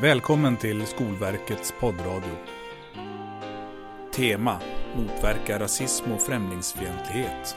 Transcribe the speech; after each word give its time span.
Välkommen 0.00 0.56
till 0.56 0.86
Skolverkets 0.86 1.74
poddradio. 1.80 2.30
Tema 4.12 4.60
Motverka 4.96 5.58
rasism 5.58 6.12
och 6.12 6.20
främlingsfientlighet. 6.20 7.56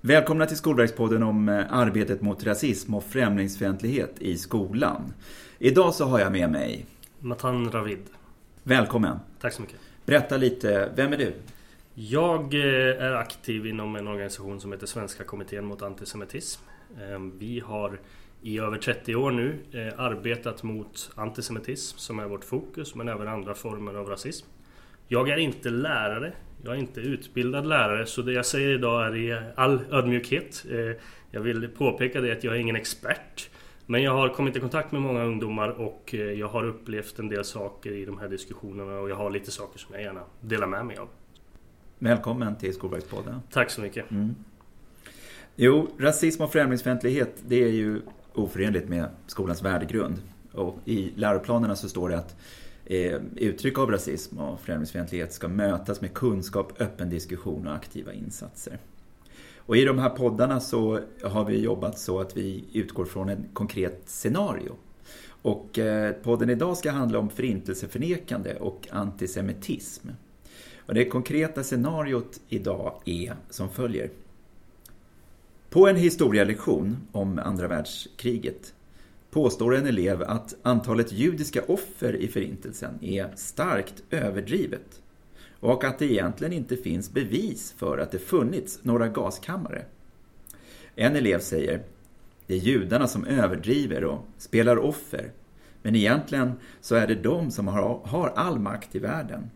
Välkomna 0.00 0.46
till 0.46 0.56
Skolverkspodden 0.56 1.22
om 1.22 1.48
eh, 1.48 1.64
arbetet 1.70 2.20
mot 2.20 2.44
rasism 2.44 2.94
och 2.94 3.04
främlingsfientlighet 3.04 4.14
i 4.18 4.38
skolan. 4.38 5.12
Idag 5.58 5.94
så 5.94 6.04
har 6.04 6.20
jag 6.20 6.32
med 6.32 6.50
mig 6.50 6.86
Matan 7.20 7.70
Ravid. 7.70 8.04
Välkommen! 8.62 9.18
Tack 9.40 9.52
så 9.52 9.62
mycket. 9.62 9.78
Berätta 10.06 10.36
lite, 10.36 10.92
vem 10.96 11.12
är 11.12 11.16
du? 11.16 11.34
Jag 11.98 12.54
eh, 12.54 13.02
är 13.04 13.12
aktiv 13.12 13.66
inom 13.66 13.96
en 13.96 14.08
organisation 14.08 14.60
som 14.60 14.72
heter 14.72 14.86
Svenska 14.86 15.24
kommittén 15.24 15.64
mot 15.64 15.82
antisemitism. 15.82 16.62
Ehm, 17.00 17.38
vi 17.38 17.60
har 17.60 18.00
i 18.42 18.58
över 18.58 18.78
30 18.78 19.14
år 19.14 19.30
nu 19.30 19.58
eh, 19.72 20.00
arbetat 20.00 20.62
mot 20.62 21.10
antisemitism 21.14 21.98
som 21.98 22.18
är 22.18 22.26
vårt 22.26 22.44
fokus 22.44 22.94
men 22.94 23.08
även 23.08 23.28
andra 23.28 23.54
former 23.54 23.94
av 23.94 24.08
rasism. 24.08 24.46
Jag 25.08 25.28
är 25.28 25.36
inte 25.36 25.70
lärare, 25.70 26.32
jag 26.64 26.74
är 26.74 26.78
inte 26.78 27.00
utbildad 27.00 27.66
lärare 27.66 28.06
så 28.06 28.22
det 28.22 28.32
jag 28.32 28.46
säger 28.46 28.74
idag 28.74 29.06
är 29.06 29.16
i 29.16 29.42
all 29.54 29.80
ödmjukhet. 29.90 30.66
Eh, 30.70 31.02
jag 31.30 31.40
vill 31.40 31.68
påpeka 31.68 32.20
det 32.20 32.32
att 32.32 32.44
jag 32.44 32.54
är 32.54 32.58
ingen 32.58 32.76
expert. 32.76 33.50
Men 33.86 34.02
jag 34.02 34.12
har 34.12 34.28
kommit 34.28 34.56
i 34.56 34.60
kontakt 34.60 34.92
med 34.92 35.02
många 35.02 35.24
ungdomar 35.24 35.68
och 35.68 36.14
jag 36.14 36.48
har 36.48 36.64
upplevt 36.64 37.18
en 37.18 37.28
del 37.28 37.44
saker 37.44 37.92
i 37.92 38.04
de 38.04 38.18
här 38.18 38.28
diskussionerna 38.28 38.98
och 38.98 39.10
jag 39.10 39.16
har 39.16 39.30
lite 39.30 39.50
saker 39.50 39.78
som 39.78 39.94
jag 39.94 40.02
gärna 40.02 40.22
delar 40.40 40.66
med 40.66 40.86
mig 40.86 40.96
av. 40.96 41.08
Välkommen 41.98 42.56
till 42.56 42.74
Skolverkspodden. 42.74 43.40
Tack 43.50 43.70
så 43.70 43.80
mycket. 43.80 44.10
Mm. 44.10 44.34
Jo, 45.56 45.88
rasism 45.98 46.42
och 46.42 46.52
främlingsfientlighet 46.52 47.42
det 47.46 47.64
är 47.64 47.70
ju 47.70 48.00
oförenligt 48.34 48.88
med 48.88 49.08
skolans 49.26 49.62
värdegrund. 49.62 50.14
Och 50.52 50.78
I 50.84 51.12
läroplanerna 51.16 51.76
så 51.76 51.88
står 51.88 52.08
det 52.08 52.18
att 52.18 52.36
eh, 52.84 53.20
uttryck 53.36 53.78
av 53.78 53.90
rasism 53.90 54.38
och 54.38 54.60
främlingsfientlighet 54.60 55.32
ska 55.32 55.48
mötas 55.48 56.00
med 56.00 56.14
kunskap, 56.14 56.80
öppen 56.80 57.10
diskussion 57.10 57.66
och 57.66 57.74
aktiva 57.74 58.12
insatser. 58.12 58.78
Och 59.56 59.76
I 59.76 59.84
de 59.84 59.98
här 59.98 60.10
poddarna 60.10 60.60
så 60.60 61.00
har 61.22 61.44
vi 61.44 61.60
jobbat 61.60 61.98
så 61.98 62.20
att 62.20 62.36
vi 62.36 62.64
utgår 62.72 63.04
från 63.04 63.28
ett 63.28 63.38
konkret 63.52 64.02
scenario. 64.06 64.72
Och 65.28 65.78
eh, 65.78 66.12
podden 66.12 66.50
idag 66.50 66.76
ska 66.76 66.90
handla 66.90 67.18
om 67.18 67.30
förintelseförnekande 67.30 68.54
och 68.54 68.88
antisemitism. 68.90 70.08
Och 70.86 70.94
det 70.94 71.04
konkreta 71.04 71.62
scenariot 71.62 72.40
idag 72.48 73.00
är 73.04 73.36
som 73.50 73.70
följer. 73.70 74.10
På 75.70 75.88
en 75.88 75.96
historielektion 75.96 76.96
om 77.12 77.38
andra 77.38 77.68
världskriget 77.68 78.74
påstår 79.30 79.76
en 79.76 79.86
elev 79.86 80.22
att 80.22 80.54
antalet 80.62 81.12
judiska 81.12 81.62
offer 81.68 82.16
i 82.16 82.28
förintelsen 82.28 82.98
är 83.02 83.32
starkt 83.36 84.02
överdrivet 84.10 85.02
och 85.60 85.84
att 85.84 85.98
det 85.98 86.12
egentligen 86.12 86.52
inte 86.52 86.76
finns 86.76 87.12
bevis 87.12 87.74
för 87.78 87.98
att 87.98 88.10
det 88.10 88.18
funnits 88.18 88.78
några 88.82 89.08
gaskammare. 89.08 89.84
En 90.94 91.16
elev 91.16 91.38
säger 91.38 91.82
det 92.46 92.54
är 92.54 92.58
judarna 92.58 93.06
som 93.06 93.24
överdriver 93.24 94.04
och 94.04 94.26
spelar 94.38 94.76
offer 94.78 95.32
men 95.82 95.96
egentligen 95.96 96.52
så 96.80 96.94
är 96.94 97.06
det 97.06 97.14
de 97.14 97.50
som 97.50 97.68
har, 97.68 98.00
har 98.04 98.28
all 98.28 98.58
makt 98.58 98.94
i 98.94 98.98
världen. 98.98 99.50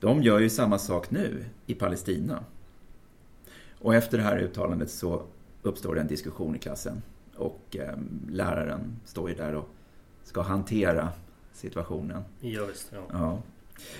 De 0.00 0.22
gör 0.22 0.38
ju 0.38 0.50
samma 0.50 0.78
sak 0.78 1.10
nu 1.10 1.44
i 1.66 1.74
Palestina. 1.74 2.44
Och 3.78 3.94
efter 3.94 4.18
det 4.18 4.24
här 4.24 4.38
uttalandet 4.38 4.90
så 4.90 5.22
uppstår 5.62 5.94
det 5.94 6.00
en 6.00 6.06
diskussion 6.06 6.56
i 6.56 6.58
klassen. 6.58 7.02
Och 7.36 7.76
eh, 7.78 7.98
läraren 8.30 9.00
står 9.04 9.28
ju 9.28 9.34
där 9.34 9.54
och 9.54 9.68
ska 10.24 10.42
hantera 10.42 11.08
situationen. 11.52 12.22
Ja, 12.40 12.64
visst, 12.64 12.92
ja. 12.92 13.02
ja. 13.12 13.42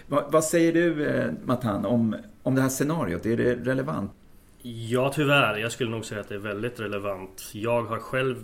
Va, 0.07 0.29
vad 0.31 0.45
säger 0.45 0.73
du, 0.73 1.07
eh, 1.07 1.33
Matan, 1.45 1.85
om, 1.85 2.17
om 2.43 2.55
det 2.55 2.63
här 2.63 2.69
scenariot? 2.69 3.27
Är 3.27 3.37
det 3.37 3.55
relevant? 3.55 4.11
Ja, 4.63 5.13
tyvärr. 5.15 5.57
Jag 5.57 5.73
skulle 5.73 5.91
nog 5.91 6.05
säga 6.05 6.21
att 6.21 6.29
det 6.29 6.35
är 6.35 6.39
väldigt 6.39 6.81
relevant. 6.81 7.51
Jag 7.53 7.83
har 7.83 7.99
själv 7.99 8.37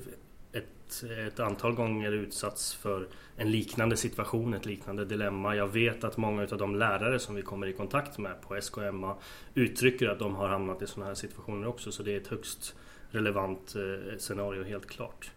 ett, 0.53 1.05
ett 1.27 1.41
antal 1.41 1.75
gånger 1.75 2.13
utsatts 2.13 2.75
för 2.75 3.09
en 3.37 3.51
liknande 3.51 3.97
situation, 3.97 4.55
ett 4.55 4.67
liknande 4.67 5.05
dilemma. 5.05 5.57
Jag 5.57 5.69
vet 5.69 6.05
att 6.05 6.17
många 6.17 6.43
av 6.43 6.59
de 6.59 6.77
lärare 6.77 7.19
som 7.19 7.35
vi 7.35 7.43
kommer 7.43 7.67
i 7.67 7.73
kontakt 7.73 8.19
med 8.19 8.41
på 8.43 8.61
SKMA 8.61 9.17
uttrycker 9.55 10.09
att 10.09 10.19
de 10.19 10.35
har 10.35 10.49
hamnat 10.49 10.83
i 10.83 10.87
sådana 10.87 11.07
här 11.07 11.15
situationer 11.15 11.69
också. 11.69 11.93
Så 11.93 12.03
det 12.03 12.13
är 12.13 12.21
ett 12.21 12.27
högst 12.27 12.75
relevant 13.11 13.75
eh, 13.77 14.19
scenario 14.19 14.65
helt 14.65 14.87
klart. 14.87 15.31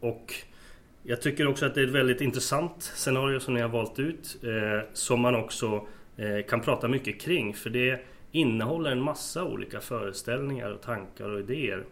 Och 0.00 0.34
jag 1.02 1.22
tycker 1.22 1.46
också 1.46 1.66
att 1.66 1.74
det 1.74 1.80
är 1.80 1.86
ett 1.86 1.92
väldigt 1.92 2.20
intressant 2.20 2.82
scenario 2.82 3.40
som 3.40 3.54
ni 3.54 3.60
har 3.60 3.68
valt 3.68 3.98
ut. 3.98 4.38
Eh, 4.42 4.88
som 4.92 5.20
man 5.20 5.34
också 5.34 5.86
eh, 6.16 6.46
kan 6.48 6.60
prata 6.60 6.88
mycket 6.88 7.20
kring. 7.20 7.54
För 7.54 7.70
det 7.70 8.00
innehåller 8.32 8.90
en 8.90 9.02
massa 9.02 9.44
olika 9.44 9.80
föreställningar 9.80 10.70
och 10.70 10.82
tankar 10.82 11.28
och 11.28 11.40
idéer. 11.40 11.84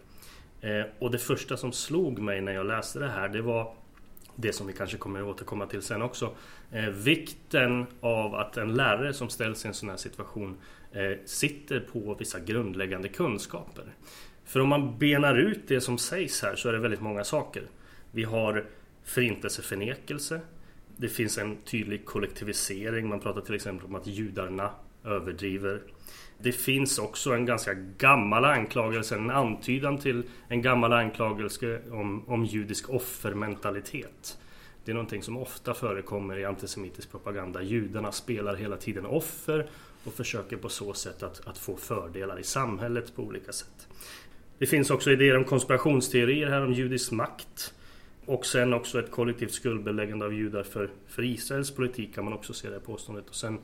Eh, 0.62 0.84
och 0.98 1.10
det 1.10 1.18
första 1.18 1.56
som 1.56 1.72
slog 1.72 2.18
mig 2.18 2.40
när 2.40 2.52
jag 2.52 2.66
läste 2.66 2.98
det 2.98 3.08
här 3.08 3.28
det 3.28 3.42
var 3.42 3.74
det 4.36 4.52
som 4.52 4.66
vi 4.66 4.72
kanske 4.72 4.96
kommer 4.96 5.20
att 5.20 5.26
återkomma 5.26 5.66
till 5.66 5.82
sen 5.82 6.02
också. 6.02 6.34
Eh, 6.72 6.88
vikten 6.88 7.86
av 8.00 8.34
att 8.34 8.56
en 8.56 8.74
lärare 8.74 9.14
som 9.14 9.28
ställs 9.28 9.64
i 9.64 9.68
en 9.68 9.74
sån 9.74 9.88
här 9.88 9.96
situation 9.96 10.56
eh, 10.92 11.18
sitter 11.24 11.80
på 11.80 12.14
vissa 12.14 12.40
grundläggande 12.40 13.08
kunskaper. 13.08 13.84
För 14.44 14.60
om 14.60 14.68
man 14.68 14.98
benar 14.98 15.34
ut 15.34 15.68
det 15.68 15.80
som 15.80 15.98
sägs 15.98 16.42
här 16.42 16.56
så 16.56 16.68
är 16.68 16.72
det 16.72 16.78
väldigt 16.78 17.00
många 17.00 17.24
saker. 17.24 17.62
Vi 18.10 18.24
har 18.24 18.64
förintelseförnekelse. 19.04 20.40
Det 20.96 21.08
finns 21.08 21.38
en 21.38 21.56
tydlig 21.56 22.04
kollektivisering. 22.04 23.08
Man 23.08 23.20
pratar 23.20 23.40
till 23.40 23.54
exempel 23.54 23.86
om 23.86 23.94
att 23.94 24.06
judarna 24.06 24.70
överdriver. 25.04 25.82
Det 26.42 26.52
finns 26.52 26.98
också 26.98 27.32
en 27.32 27.46
ganska 27.46 27.74
gammal 27.98 28.44
anklagelse, 28.44 29.14
en 29.14 29.30
antydan 29.30 29.98
till 29.98 30.22
en 30.48 30.62
gammal 30.62 30.92
anklagelse 30.92 31.80
om, 31.90 32.28
om 32.28 32.44
judisk 32.44 32.90
offermentalitet. 32.90 34.38
Det 34.84 34.92
är 34.92 34.94
någonting 34.94 35.22
som 35.22 35.36
ofta 35.36 35.74
förekommer 35.74 36.38
i 36.38 36.44
antisemitisk 36.44 37.10
propaganda. 37.10 37.62
Judarna 37.62 38.12
spelar 38.12 38.56
hela 38.56 38.76
tiden 38.76 39.06
offer 39.06 39.70
och 40.04 40.14
försöker 40.14 40.56
på 40.56 40.68
så 40.68 40.92
sätt 40.92 41.22
att, 41.22 41.46
att 41.46 41.58
få 41.58 41.76
fördelar 41.76 42.40
i 42.40 42.44
samhället 42.44 43.16
på 43.16 43.22
olika 43.22 43.52
sätt. 43.52 43.88
Det 44.58 44.66
finns 44.66 44.90
också 44.90 45.10
idéer 45.10 45.36
om 45.36 45.44
konspirationsteorier 45.44 46.46
här 46.46 46.64
om 46.64 46.72
judisk 46.72 47.12
makt. 47.12 47.74
Och 48.26 48.46
sen 48.46 48.72
också 48.72 48.98
ett 48.98 49.10
kollektivt 49.10 49.52
skuldbeläggande 49.52 50.24
av 50.24 50.34
judar 50.34 50.62
för, 50.62 50.90
för 51.08 51.22
Israels 51.22 51.70
politik 51.70 52.14
kan 52.14 52.24
man 52.24 52.32
också 52.32 52.52
se 52.52 52.70
det 52.70 52.80
påståendet. 52.80 53.28
Och 53.28 53.34
sen 53.34 53.58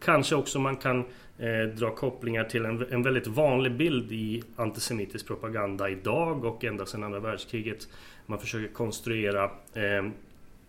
Kanske 0.00 0.34
också 0.34 0.58
man 0.58 0.76
kan 0.76 1.04
eh, 1.38 1.62
dra 1.76 1.90
kopplingar 1.94 2.44
till 2.44 2.64
en, 2.64 2.86
en, 2.90 3.02
väldigt 3.02 3.26
vanlig 3.26 3.76
bild 3.76 4.12
i 4.12 4.42
antisemitisk 4.56 5.26
propaganda 5.26 5.90
idag 5.90 6.44
och 6.44 6.64
ända 6.64 6.86
sedan 6.86 7.04
andra 7.04 7.20
världskriget. 7.20 7.88
Man 8.26 8.38
försöker 8.38 8.74
konstruera 8.74 9.44
eh, 9.74 10.10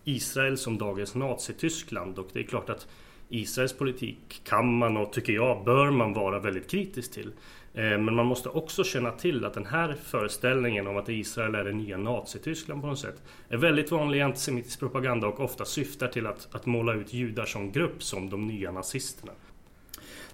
Israel 0.03 0.58
som 0.58 0.78
dagens 0.78 1.16
Nazityskland 1.16 2.20
och 2.20 2.28
det 2.34 2.40
är 2.40 2.44
klart 2.44 2.70
att 2.70 2.88
Israels 3.30 3.74
politik 3.74 4.41
kan 4.44 4.78
man 4.78 4.97
och 4.97 5.14
tycker 5.14 5.34
jag 5.34 5.66
bör 5.66 5.91
man 5.91 6.14
vara 6.14 6.40
väldigt 6.40 6.72
kritisk 6.72 7.12
till. 7.12 7.31
Eh, 7.74 7.84
men 7.84 8.16
man 8.16 8.26
måste 8.26 8.50
också 8.50 8.84
känna 8.84 9.12
till 9.12 9.46
att 9.46 9.54
den 9.54 9.66
här 9.66 9.96
föreställningen 10.04 10.88
om 10.88 10.98
att 10.98 11.09
Israel 11.09 11.56
är 11.56 11.64
det 11.64 11.72
nya 11.72 11.98
Nazityskland 11.98 12.82
på 12.82 12.88
något 12.88 13.00
sätt 13.00 13.22
är 13.50 13.58
väldigt 13.58 13.92
vanlig 13.92 14.18
i 14.18 14.22
antisemitisk 14.22 14.80
propaganda 14.80 15.28
och 15.28 15.40
ofta 15.40 15.66
syftar 15.66 16.08
till 16.08 16.28
att, 16.28 16.48
att 16.52 16.66
måla 16.66 16.94
ut 16.94 17.14
judar 17.14 17.46
som 17.46 17.72
grupp 17.72 18.04
som 18.04 18.30
de 18.30 18.48
nya 18.48 18.72
nazisterna. 18.72 19.32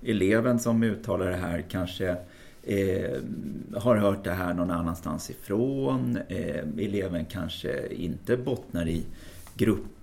Eleven 0.01 0.59
som 0.59 0.83
uttalar 0.83 1.29
det 1.29 1.35
här 1.35 1.65
kanske 1.69 2.09
eh, 2.63 3.19
har 3.75 3.95
hört 3.95 4.23
det 4.23 4.31
här 4.31 4.53
någon 4.53 4.71
annanstans 4.71 5.29
ifrån. 5.29 6.17
Eh, 6.27 6.63
eleven 6.77 7.25
kanske 7.25 7.87
inte 7.87 8.37
bottnar 8.37 8.87
i 8.87 9.05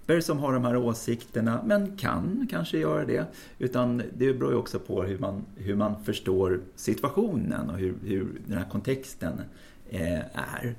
grupper 0.06 0.20
som 0.20 0.38
har 0.38 0.52
de 0.52 0.64
här 0.64 0.76
åsikterna, 0.76 1.62
men 1.64 1.96
kan 1.96 2.48
kanske 2.50 2.78
göra 2.78 3.04
det. 3.04 3.26
Utan 3.58 4.02
det 4.16 4.32
beror 4.34 4.52
ju 4.52 4.58
också 4.58 4.78
på 4.78 5.02
hur 5.02 5.18
man, 5.18 5.44
hur 5.56 5.76
man 5.76 6.04
förstår 6.04 6.60
situationen 6.76 7.70
och 7.70 7.78
hur, 7.78 7.94
hur 8.04 8.26
den 8.46 8.58
här 8.58 8.68
kontexten 8.70 9.40
eh, 9.90 10.18
är. 10.18 10.74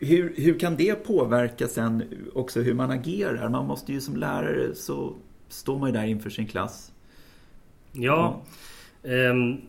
Hur, 0.00 0.34
hur 0.36 0.58
kan 0.58 0.76
det 0.76 0.94
påverka 0.94 1.68
sen 1.68 2.02
också 2.34 2.60
hur 2.60 2.74
man 2.74 2.90
agerar? 2.90 3.48
Man 3.48 3.66
måste 3.66 3.92
ju 3.92 4.00
som 4.00 4.16
lärare 4.16 4.74
så 4.74 5.14
står 5.48 5.78
man 5.78 5.88
ju 5.88 5.92
där 5.92 6.04
inför 6.06 6.30
sin 6.30 6.46
klass. 6.46 6.92
Ja, 7.92 8.42
ja. 9.02 9.30
Um, 9.30 9.60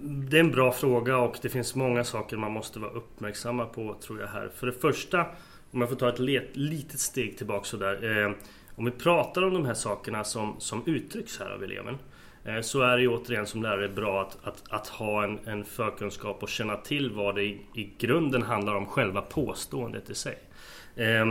det 0.00 0.36
är 0.36 0.40
en 0.40 0.50
bra 0.50 0.72
fråga 0.72 1.18
och 1.18 1.38
det 1.42 1.48
finns 1.48 1.74
många 1.74 2.04
saker 2.04 2.36
man 2.36 2.52
måste 2.52 2.78
vara 2.78 2.90
uppmärksamma 2.90 3.66
på 3.66 3.96
tror 4.00 4.20
jag 4.20 4.28
här. 4.28 4.50
För 4.54 4.66
det 4.66 4.72
första 4.72 5.26
om 5.70 5.80
jag 5.80 5.88
får 5.88 5.96
ta 5.96 6.08
ett 6.08 6.56
litet 6.56 7.00
steg 7.00 7.38
tillbaka 7.38 7.64
sådär. 7.64 8.24
Eh, 8.24 8.32
om 8.76 8.84
vi 8.84 8.90
pratar 8.90 9.42
om 9.42 9.54
de 9.54 9.64
här 9.64 9.74
sakerna 9.74 10.24
som, 10.24 10.54
som 10.58 10.82
uttrycks 10.86 11.38
här 11.38 11.50
av 11.50 11.64
eleven. 11.64 11.98
Eh, 12.44 12.60
så 12.60 12.82
är 12.82 12.96
det 12.96 13.02
ju 13.02 13.08
återigen 13.08 13.46
som 13.46 13.62
lärare 13.62 13.88
bra 13.88 14.22
att, 14.22 14.38
att, 14.42 14.62
att 14.70 14.88
ha 14.88 15.24
en, 15.24 15.38
en 15.44 15.64
förkunskap 15.64 16.42
och 16.42 16.48
känna 16.48 16.76
till 16.76 17.10
vad 17.10 17.34
det 17.34 17.42
i, 17.42 17.60
i 17.74 17.90
grunden 17.98 18.42
handlar 18.42 18.74
om 18.74 18.86
själva 18.86 19.22
påståendet 19.22 20.10
i 20.10 20.14
sig. 20.14 20.38
Eh, 20.96 21.26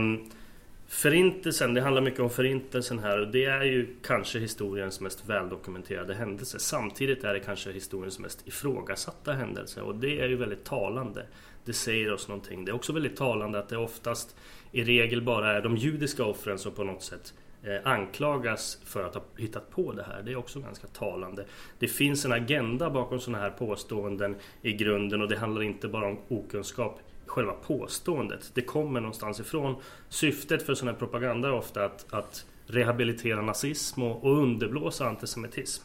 Förintelsen, 0.90 1.74
det 1.74 1.80
handlar 1.80 2.02
mycket 2.02 2.20
om 2.20 2.30
Förintelsen 2.30 2.98
här 2.98 3.20
och 3.20 3.28
det 3.28 3.44
är 3.44 3.62
ju 3.62 3.96
kanske 4.02 4.38
historiens 4.38 5.00
mest 5.00 5.28
väldokumenterade 5.28 6.14
händelse. 6.14 6.58
Samtidigt 6.58 7.24
är 7.24 7.34
det 7.34 7.40
kanske 7.40 7.72
historiens 7.72 8.18
mest 8.18 8.48
ifrågasatta 8.48 9.32
händelse 9.32 9.82
och 9.82 9.94
det 9.94 10.20
är 10.20 10.28
ju 10.28 10.36
väldigt 10.36 10.64
talande. 10.64 11.26
Det 11.64 11.72
säger 11.72 12.12
oss 12.12 12.28
någonting. 12.28 12.64
Det 12.64 12.70
är 12.70 12.74
också 12.74 12.92
väldigt 12.92 13.16
talande 13.16 13.58
att 13.58 13.68
det 13.68 13.76
oftast 13.76 14.36
i 14.72 14.84
regel 14.84 15.22
bara 15.22 15.56
är 15.56 15.62
de 15.62 15.76
judiska 15.76 16.24
offren 16.24 16.58
som 16.58 16.72
på 16.72 16.84
något 16.84 17.02
sätt 17.02 17.34
eh, 17.62 17.92
anklagas 17.92 18.80
för 18.84 19.04
att 19.04 19.14
ha 19.14 19.22
hittat 19.36 19.70
på 19.70 19.92
det 19.92 20.02
här. 20.02 20.22
Det 20.22 20.32
är 20.32 20.36
också 20.36 20.60
ganska 20.60 20.86
talande. 20.86 21.44
Det 21.78 21.88
finns 21.88 22.24
en 22.24 22.32
agenda 22.32 22.90
bakom 22.90 23.20
sådana 23.20 23.42
här 23.42 23.50
påståenden 23.50 24.36
i 24.62 24.72
grunden 24.72 25.22
och 25.22 25.28
det 25.28 25.36
handlar 25.36 25.62
inte 25.62 25.88
bara 25.88 26.06
om 26.06 26.18
okunskap 26.28 27.00
själva 27.28 27.52
påståendet. 27.52 28.50
Det 28.54 28.62
kommer 28.62 29.00
någonstans 29.00 29.40
ifrån. 29.40 29.76
Syftet 30.08 30.62
för 30.62 30.74
sån 30.74 30.88
här 30.88 30.94
propaganda 30.94 31.48
är 31.48 31.52
ofta 31.52 31.84
att, 31.84 32.06
att 32.10 32.46
rehabilitera 32.66 33.42
nazism 33.42 34.02
och, 34.02 34.24
och 34.24 34.38
underblåsa 34.38 35.08
antisemitism. 35.08 35.84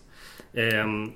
Ehm, 0.54 1.12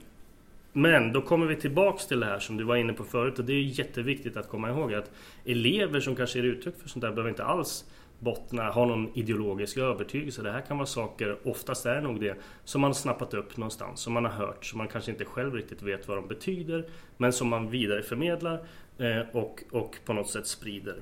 men 0.74 1.14
då 1.14 1.22
kommer 1.22 1.48
vi 1.48 1.56
tillbaks 1.56 2.08
till 2.08 2.20
det 2.20 2.26
här 2.26 2.40
som 2.40 2.58
du 2.58 2.64
var 2.64 2.76
inne 2.76 2.94
på 2.94 3.04
förut 3.04 3.40
och 3.40 3.46
det 3.46 3.54
är 3.54 3.62
jätteviktigt 3.62 4.38
att 4.38 4.50
komma 4.50 4.70
ihåg 4.70 4.94
att 4.94 5.12
elever 5.46 6.00
som 6.00 6.16
kanske 6.16 6.40
ger 6.40 6.46
uttryck 6.46 6.76
för 6.82 6.90
sånt 6.90 7.02
där 7.02 7.12
behöver 7.12 7.30
inte 7.30 7.44
alls 7.44 7.86
bottna, 8.20 8.70
ha 8.70 8.86
någon 8.86 9.18
ideologisk 9.18 9.78
övertygelse. 9.78 10.42
Det 10.42 10.52
här 10.52 10.62
kan 10.62 10.78
vara 10.78 10.86
saker, 10.86 11.38
oftast 11.44 11.86
är 11.86 11.96
det 11.96 12.02
nog 12.02 12.20
det, 12.20 12.36
som 12.64 12.82
man 12.82 12.96
snappat 12.96 13.34
upp 13.34 13.58
någonstans, 13.58 14.00
som 14.00 14.14
man 14.14 14.26
har 14.26 14.32
hört, 14.32 14.66
som 14.66 14.78
man 14.78 14.88
kanske 14.88 15.12
inte 15.12 15.26
själv 15.26 15.54
riktigt 15.54 15.82
vet 15.82 16.08
vad 16.08 16.18
de 16.18 16.28
betyder, 16.28 16.90
men 17.18 17.34
som 17.34 17.48
man 17.48 17.70
vidareförmedlar 17.70 18.64
Eh, 18.98 19.22
och, 19.32 19.64
och 19.72 19.98
på 20.06 20.14
något 20.14 20.30
sätt 20.30 20.48
sprider. 20.48 20.96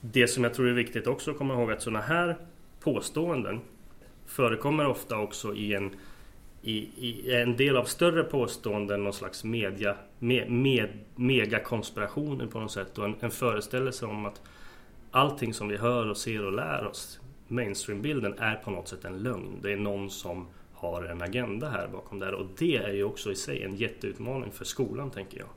Det 0.00 0.28
som 0.28 0.44
jag 0.44 0.54
tror 0.54 0.68
är 0.68 0.72
viktigt 0.72 1.06
också 1.06 1.30
att 1.30 1.38
komma 1.38 1.54
ihåg 1.54 1.72
att 1.72 1.82
sådana 1.82 2.00
här 2.00 2.36
påståenden 2.80 3.60
förekommer 4.26 4.86
ofta 4.86 5.18
också 5.18 5.54
i 5.54 5.74
en, 5.74 5.90
i, 6.62 6.76
i 6.78 7.34
en 7.34 7.56
del 7.56 7.76
av 7.76 7.84
större 7.84 8.22
påståenden, 8.22 9.04
någon 9.04 9.12
slags 9.12 9.44
media, 9.44 9.96
med, 10.18 10.50
med, 10.50 10.88
megakonspirationer 11.16 12.46
på 12.46 12.60
något 12.60 12.72
sätt 12.72 12.98
och 12.98 13.04
en, 13.04 13.14
en 13.20 13.30
föreställelse 13.30 14.06
om 14.06 14.26
att 14.26 14.42
allting 15.10 15.54
som 15.54 15.68
vi 15.68 15.76
hör 15.76 16.10
och 16.10 16.16
ser 16.16 16.44
och 16.44 16.52
lär 16.52 16.86
oss, 16.86 17.20
mainstreambilden, 17.48 18.38
är 18.38 18.54
på 18.54 18.70
något 18.70 18.88
sätt 18.88 19.04
en 19.04 19.22
lögn. 19.22 19.58
Det 19.62 19.72
är 19.72 19.76
någon 19.76 20.10
som 20.10 20.46
har 20.72 21.02
en 21.02 21.22
agenda 21.22 21.68
här 21.68 21.88
bakom 21.88 22.18
det 22.18 22.26
här 22.26 22.34
och 22.34 22.46
det 22.58 22.76
är 22.76 22.92
ju 22.92 23.04
också 23.04 23.32
i 23.32 23.36
sig 23.36 23.62
en 23.62 23.76
jätteutmaning 23.76 24.52
för 24.52 24.64
skolan 24.64 25.10
tänker 25.10 25.38
jag 25.38 25.48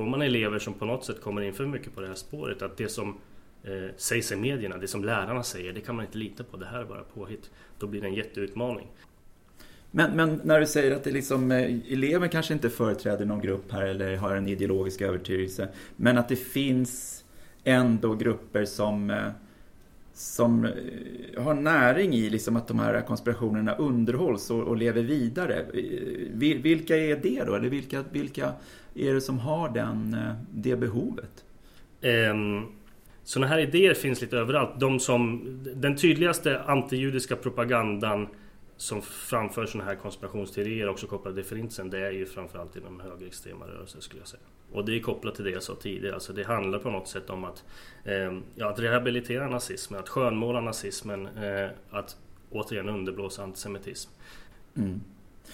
får 0.00 0.06
man 0.06 0.22
elever 0.22 0.58
som 0.58 0.74
på 0.74 0.84
något 0.84 1.04
sätt 1.04 1.20
kommer 1.20 1.42
in 1.42 1.52
för 1.52 1.66
mycket 1.66 1.94
på 1.94 2.00
det 2.00 2.06
här 2.06 2.14
spåret 2.14 2.62
att 2.62 2.76
det 2.76 2.88
som 2.88 3.18
eh, 3.64 3.94
sägs 3.96 4.32
i 4.32 4.36
medierna, 4.36 4.78
det 4.78 4.88
som 4.88 5.04
lärarna 5.04 5.42
säger, 5.42 5.72
det 5.72 5.80
kan 5.80 5.96
man 5.96 6.04
inte 6.04 6.18
lita 6.18 6.44
på. 6.44 6.56
Det 6.56 6.66
här 6.66 6.78
är 6.78 6.84
bara 6.84 7.02
påhitt. 7.02 7.50
Då 7.78 7.86
blir 7.86 8.00
det 8.00 8.06
en 8.06 8.14
jätteutmaning. 8.14 8.86
Men, 9.90 10.16
men 10.16 10.40
när 10.44 10.60
du 10.60 10.66
säger 10.66 10.96
att 10.96 11.04
det 11.04 11.10
liksom, 11.10 11.50
eh, 11.52 11.92
elever 11.92 12.28
kanske 12.28 12.54
inte 12.54 12.70
företräder 12.70 13.24
någon 13.24 13.40
grupp 13.40 13.72
här 13.72 13.86
eller 13.86 14.16
har 14.16 14.36
en 14.36 14.48
ideologisk 14.48 15.00
övertygelse. 15.00 15.68
Men 15.96 16.18
att 16.18 16.28
det 16.28 16.36
finns 16.36 17.24
ändå 17.64 18.14
grupper 18.14 18.64
som, 18.64 19.10
eh, 19.10 19.28
som 20.20 20.64
eh, 20.64 21.42
har 21.42 21.54
näring 21.54 22.14
i 22.14 22.30
liksom 22.30 22.56
att 22.56 22.68
de 22.68 22.78
här 22.78 23.00
konspirationerna 23.00 23.74
underhålls 23.74 24.50
och, 24.50 24.62
och 24.62 24.76
lever 24.76 25.02
vidare. 25.02 25.54
Eh, 25.54 26.56
vilka 26.62 26.96
är 26.96 27.16
det 27.16 27.44
då? 27.44 27.54
Eller 27.54 27.68
vilka, 27.68 28.04
vilka 28.12 28.52
är 28.94 29.14
det 29.14 29.20
som 29.20 29.38
har 29.38 29.68
den, 29.68 30.14
eh, 30.14 30.32
det 30.50 30.76
behovet? 30.76 31.44
Ehm, 32.00 32.56
um, 32.56 32.66
sådana 33.24 33.46
här 33.46 33.58
idéer 33.58 33.94
finns 33.94 34.20
lite 34.20 34.36
överallt. 34.36 34.80
De 34.80 35.00
som, 35.00 35.40
den 35.74 35.96
tydligaste 35.96 36.60
antijudiska 36.60 37.36
propagandan 37.36 38.28
som 38.80 39.02
framför 39.02 39.66
sådana 39.66 39.90
här 39.90 39.96
konspirationsteorier 39.96 40.88
också 40.88 41.06
kopplade 41.06 41.36
till 41.36 41.44
förintelsen 41.44 41.90
det 41.90 42.06
är 42.06 42.10
ju 42.10 42.26
framförallt 42.26 42.76
inom 42.76 43.00
högerextrema 43.00 43.66
rörelser 43.66 44.00
skulle 44.00 44.20
jag 44.20 44.28
säga. 44.28 44.42
Och 44.72 44.84
det 44.84 44.96
är 44.96 45.00
kopplat 45.00 45.34
till 45.34 45.44
det 45.44 45.50
jag 45.50 45.62
sa 45.62 45.74
tidigare. 45.74 46.14
Alltså 46.14 46.32
det 46.32 46.44
handlar 46.44 46.78
på 46.78 46.90
något 46.90 47.08
sätt 47.08 47.30
om 47.30 47.44
att, 47.44 47.64
eh, 48.04 48.38
ja, 48.54 48.70
att 48.70 48.78
rehabilitera 48.78 49.48
nazismen, 49.48 50.00
att 50.00 50.08
skönmåla 50.08 50.60
nazismen, 50.60 51.26
eh, 51.26 51.70
att 51.90 52.16
återigen 52.50 52.88
underblåsa 52.88 53.42
antisemitism. 53.42 54.10
Mm. 54.76 55.00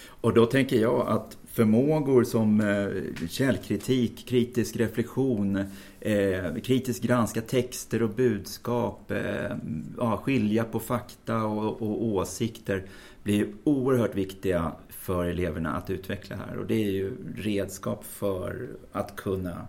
Och 0.06 0.34
då 0.34 0.46
tänker 0.46 0.76
jag 0.76 1.08
att 1.08 1.38
förmågor 1.56 2.24
som 2.24 2.60
eh, 2.60 3.26
källkritik, 3.28 4.26
kritisk 4.28 4.76
reflektion, 4.76 5.56
eh, 6.00 6.54
kritiskt 6.64 7.02
granska 7.02 7.40
texter 7.40 8.02
och 8.02 8.10
budskap, 8.10 9.10
eh, 9.10 9.56
ja, 9.98 10.16
skilja 10.16 10.64
på 10.64 10.80
fakta 10.80 11.44
och, 11.44 11.82
och 11.82 12.04
åsikter 12.04 12.84
blir 13.22 13.46
oerhört 13.64 14.14
viktiga 14.14 14.72
för 14.88 15.24
eleverna 15.24 15.76
att 15.76 15.90
utveckla 15.90 16.36
här. 16.36 16.58
Och 16.58 16.66
det 16.66 16.74
är 16.74 16.90
ju 16.90 17.12
redskap 17.36 18.04
för 18.04 18.68
att 18.92 19.16
kunna 19.16 19.68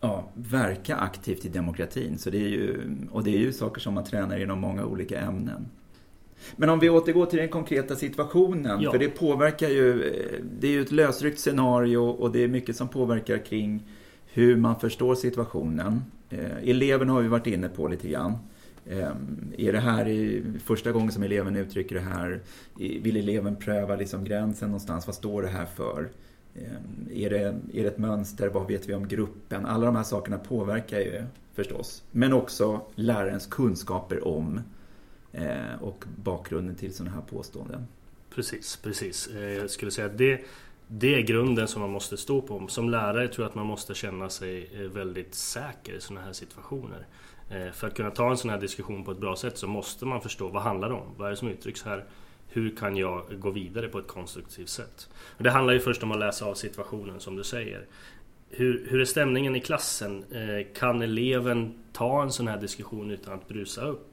ja, 0.00 0.28
verka 0.34 0.96
aktivt 0.96 1.44
i 1.44 1.48
demokratin. 1.48 2.18
Så 2.18 2.30
det 2.30 2.38
är 2.38 2.48
ju, 2.48 2.96
och 3.10 3.24
det 3.24 3.30
är 3.30 3.38
ju 3.40 3.52
saker 3.52 3.80
som 3.80 3.94
man 3.94 4.04
tränar 4.04 4.42
inom 4.42 4.60
många 4.60 4.84
olika 4.84 5.20
ämnen. 5.20 5.66
Men 6.56 6.68
om 6.68 6.78
vi 6.78 6.90
återgår 6.90 7.26
till 7.26 7.38
den 7.38 7.48
konkreta 7.48 7.96
situationen, 7.96 8.82
ja. 8.82 8.90
för 8.90 8.98
det 8.98 9.08
påverkar 9.08 9.68
ju, 9.68 10.12
det 10.60 10.66
är 10.66 10.72
ju 10.72 10.82
ett 10.82 10.92
lösryckt 10.92 11.38
scenario 11.38 11.98
och 11.98 12.32
det 12.32 12.44
är 12.44 12.48
mycket 12.48 12.76
som 12.76 12.88
påverkar 12.88 13.38
kring 13.38 13.82
hur 14.32 14.56
man 14.56 14.80
förstår 14.80 15.14
situationen. 15.14 16.04
Eh, 16.30 16.68
eleven 16.70 17.08
har 17.08 17.20
vi 17.20 17.28
varit 17.28 17.46
inne 17.46 17.68
på 17.68 17.88
lite 17.88 18.08
grann. 18.08 18.32
Eh, 18.86 19.10
är 19.58 19.72
det 19.72 19.80
här 19.80 20.08
i, 20.08 20.42
första 20.64 20.92
gången 20.92 21.12
som 21.12 21.22
eleven 21.22 21.56
uttrycker 21.56 21.94
det 21.94 22.00
här? 22.00 22.40
Vill 22.76 23.16
eleven 23.16 23.56
pröva 23.56 23.96
liksom 23.96 24.24
gränsen 24.24 24.68
någonstans? 24.68 25.06
Vad 25.06 25.14
står 25.14 25.42
det 25.42 25.48
här 25.48 25.66
för? 25.66 26.08
Eh, 26.54 27.22
är, 27.24 27.30
det, 27.30 27.40
är 27.72 27.82
det 27.82 27.88
ett 27.88 27.98
mönster? 27.98 28.48
Vad 28.48 28.66
vet 28.66 28.88
vi 28.88 28.94
om 28.94 29.08
gruppen? 29.08 29.66
Alla 29.66 29.86
de 29.86 29.96
här 29.96 30.02
sakerna 30.02 30.38
påverkar 30.38 30.98
ju 30.98 31.22
förstås. 31.54 32.02
Men 32.10 32.32
också 32.32 32.80
lärarens 32.94 33.46
kunskaper 33.46 34.28
om 34.28 34.60
eh, 35.32 35.82
och 35.82 36.04
bakgrunden 36.16 36.74
till 36.74 36.94
sådana 36.94 37.14
här 37.14 37.22
påståenden. 37.22 37.86
Precis, 38.34 38.76
precis. 38.76 39.26
Eh, 39.26 39.52
jag 39.52 39.70
skulle 39.70 39.90
säga 39.90 40.06
att 40.06 40.18
det, 40.18 40.40
det 40.86 41.14
är 41.14 41.20
grunden 41.20 41.68
som 41.68 41.80
man 41.80 41.90
måste 41.90 42.16
stå 42.16 42.42
på. 42.42 42.66
Som 42.68 42.90
lärare 42.90 43.28
tror 43.28 43.44
jag 43.44 43.48
att 43.48 43.54
man 43.54 43.66
måste 43.66 43.94
känna 43.94 44.28
sig 44.28 44.70
eh, 44.74 44.80
väldigt 44.80 45.34
säker 45.34 45.92
i 45.92 46.00
sådana 46.00 46.26
här 46.26 46.32
situationer. 46.32 47.06
Eh, 47.50 47.72
för 47.72 47.86
att 47.86 47.94
kunna 47.94 48.10
ta 48.10 48.30
en 48.30 48.36
sån 48.36 48.50
här 48.50 48.60
diskussion 48.60 49.04
på 49.04 49.10
ett 49.10 49.18
bra 49.18 49.36
sätt 49.36 49.58
så 49.58 49.66
måste 49.66 50.06
man 50.06 50.20
förstå 50.20 50.48
vad 50.48 50.62
handlar 50.62 50.88
det 50.88 50.94
om? 50.94 51.14
Vad 51.16 51.26
är 51.26 51.30
det 51.30 51.36
som 51.36 51.48
uttrycks 51.48 51.82
här? 51.82 52.04
Hur 52.48 52.76
kan 52.76 52.96
jag 52.96 53.22
gå 53.38 53.50
vidare 53.50 53.88
på 53.88 53.98
ett 53.98 54.06
konstruktivt 54.06 54.68
sätt? 54.68 55.08
Det 55.38 55.50
handlar 55.50 55.74
ju 55.74 55.80
först 55.80 56.02
om 56.02 56.12
att 56.12 56.18
läsa 56.18 56.44
av 56.44 56.54
situationen 56.54 57.20
som 57.20 57.36
du 57.36 57.44
säger. 57.44 57.86
Hur, 58.48 58.86
hur 58.90 59.00
är 59.00 59.04
stämningen 59.04 59.56
i 59.56 59.60
klassen? 59.60 60.24
Kan 60.74 61.02
eleven 61.02 61.74
ta 61.92 62.22
en 62.22 62.32
sån 62.32 62.48
här 62.48 62.60
diskussion 62.60 63.10
utan 63.10 63.34
att 63.34 63.48
brusa 63.48 63.86
upp? 63.86 64.10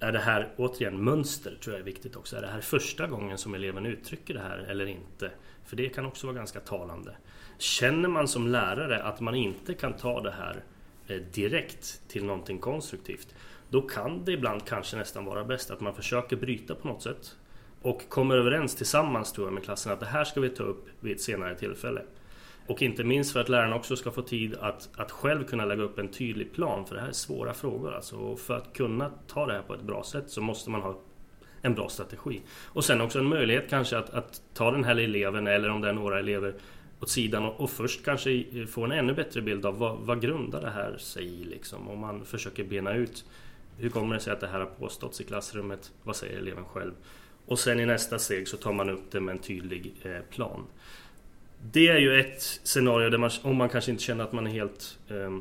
Är 0.00 0.12
det 0.12 0.18
här, 0.18 0.48
återigen, 0.56 1.04
mönster 1.04 1.58
tror 1.60 1.74
jag 1.74 1.80
är 1.80 1.84
viktigt 1.84 2.16
också. 2.16 2.36
Är 2.36 2.40
det 2.40 2.48
här 2.48 2.60
första 2.60 3.06
gången 3.06 3.38
som 3.38 3.54
eleven 3.54 3.86
uttrycker 3.86 4.34
det 4.34 4.40
här 4.40 4.58
eller 4.58 4.86
inte? 4.86 5.30
För 5.64 5.76
det 5.76 5.88
kan 5.88 6.06
också 6.06 6.26
vara 6.26 6.36
ganska 6.36 6.60
talande. 6.60 7.16
Känner 7.58 8.08
man 8.08 8.28
som 8.28 8.46
lärare 8.48 9.02
att 9.02 9.20
man 9.20 9.34
inte 9.34 9.74
kan 9.74 9.92
ta 9.92 10.20
det 10.20 10.30
här 10.30 10.64
eh, 11.06 11.16
direkt 11.16 12.02
till 12.08 12.24
någonting 12.24 12.58
konstruktivt, 12.58 13.34
då 13.70 13.82
kan 13.82 14.24
det 14.24 14.32
ibland 14.32 14.64
kanske 14.64 14.96
nästan 14.96 15.24
vara 15.24 15.44
bäst 15.44 15.70
att 15.70 15.80
man 15.80 15.94
försöker 15.94 16.36
bryta 16.36 16.74
på 16.74 16.88
något 16.88 17.02
sätt 17.02 17.36
och 17.82 18.08
kommer 18.08 18.36
överens 18.36 18.74
tillsammans 18.74 19.32
tror 19.32 19.46
jag 19.46 19.54
med 19.54 19.64
klassen 19.64 19.92
att 19.92 20.00
det 20.00 20.06
här 20.06 20.24
ska 20.24 20.40
vi 20.40 20.48
ta 20.48 20.62
upp 20.62 20.88
vid 21.00 21.12
ett 21.12 21.20
senare 21.20 21.54
tillfälle. 21.54 22.02
Och 22.68 22.82
inte 22.82 23.04
minst 23.04 23.32
för 23.32 23.40
att 23.40 23.48
lärarna 23.48 23.76
också 23.76 23.96
ska 23.96 24.10
få 24.10 24.22
tid 24.22 24.56
att, 24.60 24.88
att 24.96 25.10
själv 25.10 25.44
kunna 25.44 25.64
lägga 25.64 25.82
upp 25.82 25.98
en 25.98 26.08
tydlig 26.08 26.52
plan. 26.52 26.86
För 26.86 26.94
det 26.94 27.00
här 27.00 27.08
är 27.08 27.12
svåra 27.12 27.54
frågor 27.54 27.94
alltså. 27.94 28.16
Och 28.16 28.40
för 28.40 28.56
att 28.56 28.72
kunna 28.72 29.10
ta 29.26 29.46
det 29.46 29.52
här 29.52 29.62
på 29.62 29.74
ett 29.74 29.82
bra 29.82 30.02
sätt 30.02 30.30
så 30.30 30.40
måste 30.40 30.70
man 30.70 30.80
ha 30.80 31.00
en 31.62 31.74
bra 31.74 31.88
strategi. 31.88 32.42
Och 32.64 32.84
sen 32.84 33.00
också 33.00 33.18
en 33.18 33.28
möjlighet 33.28 33.70
kanske 33.70 33.98
att, 33.98 34.10
att 34.10 34.42
ta 34.54 34.70
den 34.70 34.84
här 34.84 34.96
eleven 34.96 35.46
eller 35.46 35.70
om 35.70 35.80
det 35.80 35.88
är 35.88 35.92
några 35.92 36.18
elever 36.18 36.54
åt 37.00 37.10
sidan 37.10 37.44
och, 37.44 37.60
och 37.60 37.70
först 37.70 38.04
kanske 38.04 38.44
få 38.66 38.84
en 38.84 38.92
ännu 38.92 39.14
bättre 39.14 39.42
bild 39.42 39.66
av 39.66 39.78
vad, 39.78 39.98
vad 39.98 40.20
grundar 40.20 40.60
det 40.60 40.70
här 40.70 40.96
sig 40.98 41.24
i 41.24 41.44
liksom. 41.44 41.88
Om 41.88 41.98
man 41.98 42.24
försöker 42.24 42.64
bena 42.64 42.94
ut 42.94 43.24
hur 43.76 43.90
kommer 43.90 44.14
det 44.14 44.20
sig 44.20 44.32
att 44.32 44.40
det 44.40 44.46
här 44.46 44.58
har 44.58 44.66
påståtts 44.66 45.20
i 45.20 45.24
klassrummet? 45.24 45.92
Vad 46.02 46.16
säger 46.16 46.38
eleven 46.38 46.64
själv? 46.64 46.92
Och 47.46 47.58
sen 47.58 47.80
i 47.80 47.86
nästa 47.86 48.18
steg 48.18 48.48
så 48.48 48.56
tar 48.56 48.72
man 48.72 48.90
upp 48.90 49.10
det 49.10 49.20
med 49.20 49.32
en 49.32 49.42
tydlig 49.42 49.94
eh, 50.02 50.20
plan. 50.30 50.66
Det 51.62 51.88
är 51.88 51.98
ju 51.98 52.20
ett 52.20 52.42
scenario 52.42 53.10
där 53.10 53.18
man, 53.18 53.30
om 53.42 53.56
man 53.56 53.68
kanske 53.68 53.90
inte 53.90 54.02
känner 54.02 54.24
att 54.24 54.32
man 54.32 54.46
är 54.46 54.50
helt, 54.50 54.98
eh, 55.08 55.38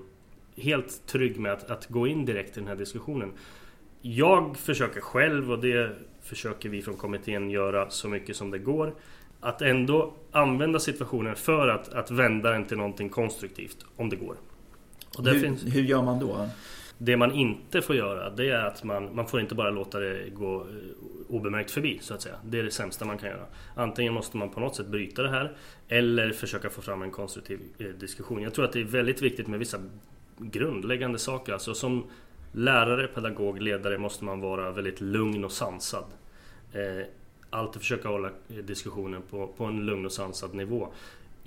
helt 0.64 1.08
trygg 1.08 1.40
med 1.40 1.52
att, 1.52 1.70
att 1.70 1.88
gå 1.88 2.08
in 2.08 2.26
direkt 2.26 2.58
i 2.58 2.60
den 2.60 2.68
här 2.68 2.76
diskussionen. 2.76 3.32
Jag 4.02 4.58
försöker 4.58 5.02
själv 5.02 5.52
och 5.52 5.60
det 5.60 5.96
försöker 6.22 6.70
vi 6.70 6.82
från 6.82 6.96
kommittén 6.96 7.50
göra 7.50 7.90
så 7.90 8.08
mycket 8.08 8.36
som 8.36 8.52
det 8.52 8.60
går. 8.60 8.96
att 9.40 9.62
ändå 9.62 10.14
använda 10.32 10.80
situationen 10.80 11.36
för 11.36 11.68
att, 11.68 11.94
att 11.94 12.12
vända 12.12 12.52
den 12.52 12.66
till 12.66 12.78
någonting 12.78 13.10
konstruktivt 13.10 13.78
om 13.96 14.10
det 14.10 14.16
går. 14.16 14.36
hur, 15.20 15.40
finns... 15.40 15.66
hur 15.66 15.82
gör 15.82 16.02
man 16.02 16.20
då? 16.20 16.50
Det 16.98 17.18
man 17.18 17.32
inte 17.32 17.82
får 17.82 17.96
göra 17.96 18.30
det 18.30 18.50
är 18.50 18.66
att 18.66 18.84
man, 18.84 19.16
man 19.16 19.28
får 19.28 19.40
inte 19.40 19.56
bara 19.56 19.70
låta 19.70 20.00
det 20.00 20.30
gå 20.30 20.62
eh, 20.62 20.66
obemärkt 21.30 21.72
förbi 21.72 22.00
så 22.02 22.14
att 22.14 22.22
säga. 22.22 22.36
Det 22.46 22.60
är 22.60 22.64
det 22.64 22.72
sämsta 22.72 23.06
man 23.06 23.18
kan 23.18 23.30
göra. 23.30 23.46
Antingen 23.76 24.14
måste 24.14 24.38
man 24.38 24.50
på 24.50 24.60
något 24.60 24.76
sätt 24.76 24.88
bryta 24.88 25.24
det 25.24 25.30
här 25.30 25.56
eller 25.88 26.32
försöka 26.32 26.70
få 26.70 26.82
fram 26.82 27.02
en 27.02 27.12
konstruktiv 27.12 27.60
eh, 27.78 27.88
diskussion. 27.88 28.42
Jag 28.42 28.54
tror 28.54 28.66
att 28.66 28.74
det 28.74 28.80
är 28.80 28.84
väldigt 28.84 29.22
viktigt 29.22 29.48
med 29.48 29.60
vissa 29.60 29.78
grundläggande 30.38 31.20
saker. 31.20 31.54
Alltså 31.54 31.74
som 31.74 32.06
lärare, 32.52 33.08
pedagog, 33.08 33.62
ledare 33.62 33.98
måste 33.98 34.26
man 34.26 34.42
vara 34.42 34.72
väldigt 34.72 35.02
lugn 35.02 35.46
och 35.46 35.52
sansad. 35.52 36.06
Eh, 36.74 37.06
alltid 37.50 37.82
försöka 37.82 38.10
hålla 38.10 38.28
eh, 38.28 38.56
diskussionen 38.56 39.22
på, 39.30 39.48
på 39.48 39.66
en 39.66 39.86
lugn 39.86 40.06
och 40.06 40.12
sansad 40.12 40.54
nivå. 40.54 40.94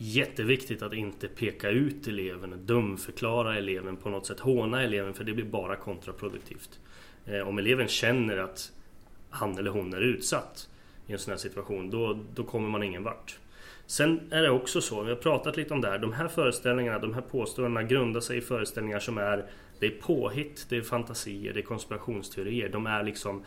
Jätteviktigt 0.02 0.82
att 0.82 0.92
inte 0.92 1.28
peka 1.28 1.70
ut 1.70 2.08
eleven, 2.08 2.66
dumförklara 2.66 3.56
eleven 3.56 3.96
på 3.96 4.10
något 4.10 4.26
sätt, 4.26 4.40
håna 4.40 4.82
eleven 4.82 5.14
för 5.14 5.24
det 5.24 5.32
blir 5.32 5.44
bara 5.44 5.76
kontraproduktivt. 5.76 6.80
Eh, 7.26 7.48
om 7.48 7.58
eleven 7.58 7.88
känner 7.88 8.36
att 8.36 8.72
han 9.30 9.58
eller 9.58 9.70
hon 9.70 9.94
är 9.94 10.00
utsatt 10.00 10.68
i 11.06 11.12
en 11.12 11.18
sån 11.18 11.30
här 11.30 11.38
situation, 11.38 11.90
då, 11.90 12.18
då 12.34 12.44
kommer 12.44 12.68
man 12.68 12.82
ingen 12.82 13.02
vart. 13.02 13.38
Sen 13.86 14.20
är 14.30 14.42
det 14.42 14.50
också 14.50 14.80
så, 14.80 15.02
vi 15.02 15.08
har 15.08 15.16
pratat 15.16 15.56
lite 15.56 15.74
om 15.74 15.80
det 15.80 15.88
här, 15.88 15.98
de 15.98 16.12
här 16.12 16.28
föreställningarna, 16.28 16.98
de 16.98 17.14
här 17.14 17.22
påståendena 17.22 17.82
grundar 17.82 18.20
sig 18.20 18.38
i 18.38 18.40
föreställningar 18.40 18.98
som 18.98 19.18
är 19.18 19.46
Det 19.78 19.86
är 19.86 20.00
påhitt, 20.00 20.66
det 20.68 20.76
är 20.76 20.82
fantasier, 20.82 21.52
det 21.52 21.60
är 21.60 21.64
konspirationsteorier. 21.64 22.68
De 22.68 22.86
är 22.86 23.02
liksom 23.02 23.44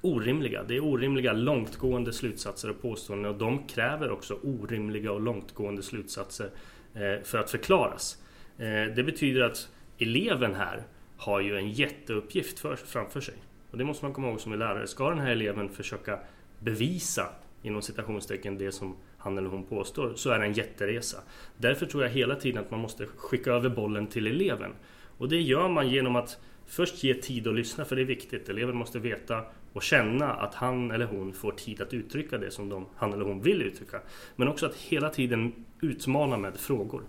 orimliga. 0.00 0.62
Det 0.62 0.76
är 0.76 0.84
orimliga 0.84 1.32
långtgående 1.32 2.12
slutsatser 2.12 2.70
och 2.70 2.82
påståenden 2.82 3.32
och 3.32 3.38
de 3.38 3.66
kräver 3.66 4.10
också 4.10 4.38
orimliga 4.42 5.12
och 5.12 5.20
långtgående 5.20 5.82
slutsatser 5.82 6.50
eh, 6.94 7.24
för 7.24 7.38
att 7.38 7.50
förklaras. 7.50 8.22
Eh, 8.58 8.94
det 8.96 9.04
betyder 9.06 9.40
att 9.40 9.68
eleven 9.98 10.54
här 10.54 10.82
har 11.16 11.40
ju 11.40 11.56
en 11.56 11.70
jätteuppgift 11.70 12.58
för, 12.58 12.76
framför 12.76 13.20
sig. 13.20 13.34
Och 13.70 13.78
det 13.78 13.84
måste 13.84 14.04
man 14.04 14.14
komma 14.14 14.28
ihåg 14.28 14.40
som 14.40 14.58
lärare. 14.58 14.86
Ska 14.86 15.08
den 15.08 15.18
här 15.18 15.30
eleven 15.30 15.68
försöka 15.68 16.18
bevisa 16.58 17.26
inom 17.62 17.82
citationstecken 17.82 18.58
det 18.58 18.72
som 18.72 18.96
han 19.18 19.38
eller 19.38 19.48
hon 19.48 19.64
påstår 19.64 20.12
så 20.14 20.30
är 20.30 20.38
det 20.38 20.44
en 20.44 20.52
jätteresa. 20.52 21.18
Därför 21.56 21.86
tror 21.86 22.02
jag 22.02 22.10
hela 22.10 22.34
tiden 22.34 22.64
att 22.64 22.70
man 22.70 22.80
måste 22.80 23.06
skicka 23.06 23.52
över 23.52 23.68
bollen 23.68 24.06
till 24.06 24.26
eleven. 24.26 24.70
Och 25.18 25.28
det 25.28 25.40
gör 25.40 25.68
man 25.68 25.88
genom 25.88 26.16
att 26.16 26.38
först 26.66 27.04
ge 27.04 27.14
tid 27.14 27.48
att 27.48 27.54
lyssna, 27.54 27.84
för 27.84 27.96
det 27.96 28.02
är 28.02 28.06
viktigt. 28.06 28.48
Eleven 28.48 28.76
måste 28.76 28.98
veta 28.98 29.44
och 29.72 29.82
känna 29.82 30.32
att 30.32 30.54
han 30.54 30.90
eller 30.90 31.06
hon 31.06 31.32
får 31.32 31.52
tid 31.52 31.80
att 31.80 31.94
uttrycka 31.94 32.38
det 32.38 32.50
som 32.50 32.68
de, 32.68 32.86
han 32.96 33.12
eller 33.12 33.24
hon 33.24 33.42
vill 33.42 33.62
uttrycka. 33.62 34.00
Men 34.36 34.48
också 34.48 34.66
att 34.66 34.74
hela 34.74 35.10
tiden 35.10 35.64
utmana 35.80 36.36
med 36.36 36.56
frågor. 36.56 37.02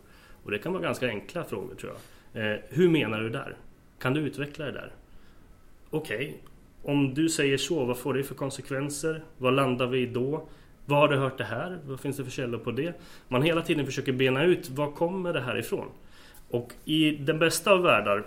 Och 0.43 0.51
det 0.51 0.57
kan 0.57 0.73
vara 0.73 0.83
ganska 0.83 1.07
enkla 1.07 1.43
frågor 1.43 1.75
tror 1.75 1.91
jag. 1.91 2.53
Eh, 2.53 2.59
hur 2.69 2.89
menar 2.89 3.21
du 3.21 3.29
där? 3.29 3.57
Kan 3.99 4.13
du 4.13 4.21
utveckla 4.21 4.65
det 4.65 4.71
där? 4.71 4.91
Okej, 5.89 6.17
okay. 6.17 6.93
om 6.93 7.13
du 7.13 7.29
säger 7.29 7.57
så, 7.57 7.85
vad 7.85 7.97
får 7.97 8.13
det 8.13 8.23
för 8.23 8.35
konsekvenser? 8.35 9.23
Vad 9.37 9.53
landar 9.53 9.87
vi 9.87 9.99
i 9.99 10.05
då? 10.05 10.47
Var 10.85 10.97
har 10.97 11.07
du 11.07 11.17
hört 11.17 11.37
det 11.37 11.43
här? 11.43 11.79
Vad 11.85 11.99
finns 11.99 12.17
det 12.17 12.23
för 12.23 12.31
källor 12.31 12.57
på 12.57 12.71
det? 12.71 12.93
Man 13.27 13.43
hela 13.43 13.61
tiden 13.61 13.85
försöker 13.85 14.11
bena 14.11 14.43
ut, 14.43 14.69
var 14.69 14.91
kommer 14.91 15.33
det 15.33 15.41
här 15.41 15.57
ifrån? 15.57 15.87
Och 16.49 16.73
i 16.85 17.11
den 17.11 17.39
bästa 17.39 17.71
av 17.71 17.81
världar 17.81 18.25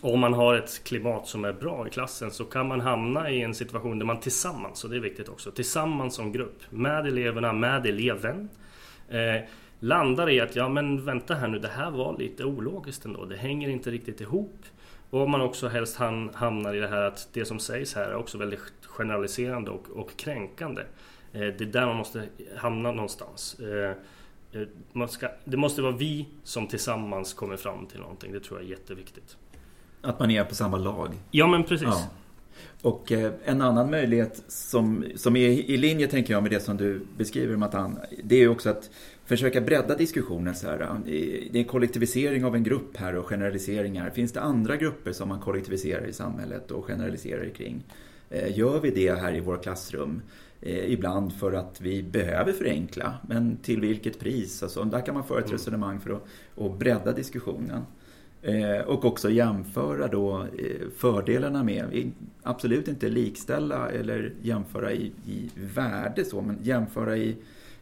om 0.00 0.20
man 0.20 0.32
har 0.32 0.54
ett 0.54 0.84
klimat 0.84 1.26
som 1.26 1.44
är 1.44 1.52
bra 1.52 1.86
i 1.86 1.90
klassen 1.90 2.30
så 2.30 2.44
kan 2.44 2.68
man 2.68 2.80
hamna 2.80 3.30
i 3.30 3.42
en 3.42 3.54
situation 3.54 3.98
där 3.98 4.06
man 4.06 4.20
tillsammans, 4.20 4.84
och 4.84 4.90
det 4.90 4.96
är 4.96 5.00
viktigt 5.00 5.28
också, 5.28 5.50
tillsammans 5.50 6.14
som 6.14 6.32
grupp 6.32 6.62
med 6.70 7.06
eleverna, 7.06 7.52
med 7.52 7.86
eleven 7.86 8.48
eh, 9.08 9.42
landar 9.80 10.30
i 10.30 10.40
att 10.40 10.56
ja 10.56 10.68
men 10.68 11.04
vänta 11.04 11.34
här 11.34 11.48
nu, 11.48 11.58
det 11.58 11.68
här 11.68 11.90
var 11.90 12.18
lite 12.18 12.44
ologiskt 12.44 13.04
ändå, 13.04 13.24
det 13.24 13.36
hänger 13.36 13.68
inte 13.68 13.90
riktigt 13.90 14.20
ihop. 14.20 14.64
Och 15.10 15.22
om 15.22 15.30
man 15.30 15.40
också 15.40 15.68
helst 15.68 15.96
hamnar 16.34 16.74
i 16.74 16.80
det 16.80 16.88
här 16.88 17.02
att 17.02 17.28
det 17.32 17.44
som 17.44 17.58
sägs 17.58 17.94
här 17.94 18.10
är 18.10 18.14
också 18.14 18.38
väldigt 18.38 18.60
generaliserande 18.82 19.70
och, 19.70 19.90
och 19.90 20.16
kränkande. 20.16 20.82
Eh, 21.32 21.40
det 21.40 21.60
är 21.60 21.64
där 21.64 21.86
man 21.86 21.96
måste 21.96 22.28
hamna 22.56 22.92
någonstans. 22.92 23.60
Eh, 23.60 23.94
eh, 24.52 25.06
ska, 25.06 25.28
det 25.44 25.56
måste 25.56 25.82
vara 25.82 25.92
vi 25.92 26.26
som 26.44 26.66
tillsammans 26.66 27.34
kommer 27.34 27.56
fram 27.56 27.86
till 27.86 28.00
någonting, 28.00 28.32
det 28.32 28.40
tror 28.40 28.60
jag 28.60 28.66
är 28.66 28.70
jätteviktigt. 28.70 29.36
Att 30.02 30.20
man 30.20 30.30
är 30.30 30.44
på 30.44 30.54
samma 30.54 30.76
lag. 30.76 31.14
Ja, 31.30 31.46
men 31.46 31.64
precis. 31.64 31.88
Ja. 31.88 32.08
Och 32.82 33.12
eh, 33.12 33.32
en 33.44 33.62
annan 33.62 33.90
möjlighet 33.90 34.42
som, 34.48 35.04
som 35.16 35.36
är 35.36 35.48
i 35.48 35.76
linje, 35.76 36.06
tänker 36.06 36.32
jag, 36.32 36.42
med 36.42 36.52
det 36.52 36.60
som 36.60 36.76
du 36.76 37.00
beskriver, 37.16 37.56
Matan, 37.56 37.98
det 38.24 38.36
är 38.36 38.48
också 38.48 38.70
att 38.70 38.90
försöka 39.24 39.60
bredda 39.60 39.94
diskussionen. 39.96 40.54
Så 40.54 40.66
här. 40.66 40.88
Det 41.50 41.60
är 41.60 41.64
kollektivisering 41.64 42.44
av 42.44 42.54
en 42.54 42.62
grupp 42.62 42.96
här 42.96 43.16
och 43.16 43.26
generaliseringar. 43.26 44.10
Finns 44.10 44.32
det 44.32 44.40
andra 44.40 44.76
grupper 44.76 45.12
som 45.12 45.28
man 45.28 45.40
kollektiviserar 45.40 46.06
i 46.06 46.12
samhället 46.12 46.70
och 46.70 46.84
generaliserar 46.84 47.48
kring? 47.48 47.84
Eh, 48.30 48.58
gör 48.58 48.80
vi 48.80 48.90
det 48.90 49.12
här 49.12 49.34
i 49.34 49.40
våra 49.40 49.58
klassrum? 49.58 50.22
Eh, 50.60 50.92
ibland 50.92 51.32
för 51.32 51.52
att 51.52 51.80
vi 51.80 52.02
behöver 52.02 52.52
förenkla, 52.52 53.14
men 53.28 53.56
till 53.56 53.80
vilket 53.80 54.20
pris? 54.20 54.62
Alltså, 54.62 54.84
där 54.84 55.00
kan 55.00 55.14
man 55.14 55.24
föra 55.24 55.38
ett 55.38 55.44
mm. 55.44 55.58
resonemang 55.58 56.00
för 56.00 56.10
att, 56.10 56.24
att 56.64 56.78
bredda 56.78 57.12
diskussionen. 57.12 57.82
Eh, 58.42 58.80
och 58.80 59.04
också 59.04 59.30
jämföra 59.30 60.08
då 60.08 60.42
eh, 60.58 60.88
fördelarna 60.96 61.64
med, 61.64 62.12
absolut 62.42 62.88
inte 62.88 63.08
likställa 63.08 63.90
eller 63.90 64.32
jämföra 64.42 64.92
i, 64.92 65.12
i 65.26 65.50
värde 65.74 66.24
så, 66.24 66.40
men 66.40 66.58
jämföra 66.62 67.16
i 67.16 67.36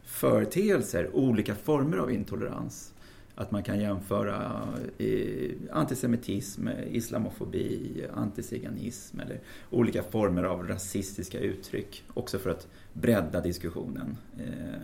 företeelser, 0.04 1.10
olika 1.12 1.54
former 1.54 1.96
av 1.96 2.10
intolerans. 2.12 2.92
Att 3.34 3.50
man 3.50 3.62
kan 3.62 3.80
jämföra 3.80 4.68
eh, 4.98 5.50
antisemitism, 5.72 6.68
islamofobi, 6.90 8.04
antiziganism 8.14 9.20
eller 9.20 9.40
olika 9.70 10.02
former 10.02 10.42
av 10.44 10.68
rasistiska 10.68 11.38
uttryck. 11.38 12.04
Också 12.14 12.38
för 12.38 12.50
att 12.50 12.68
bredda 12.92 13.40
diskussionen. 13.40 14.16
Eh, 14.38 14.80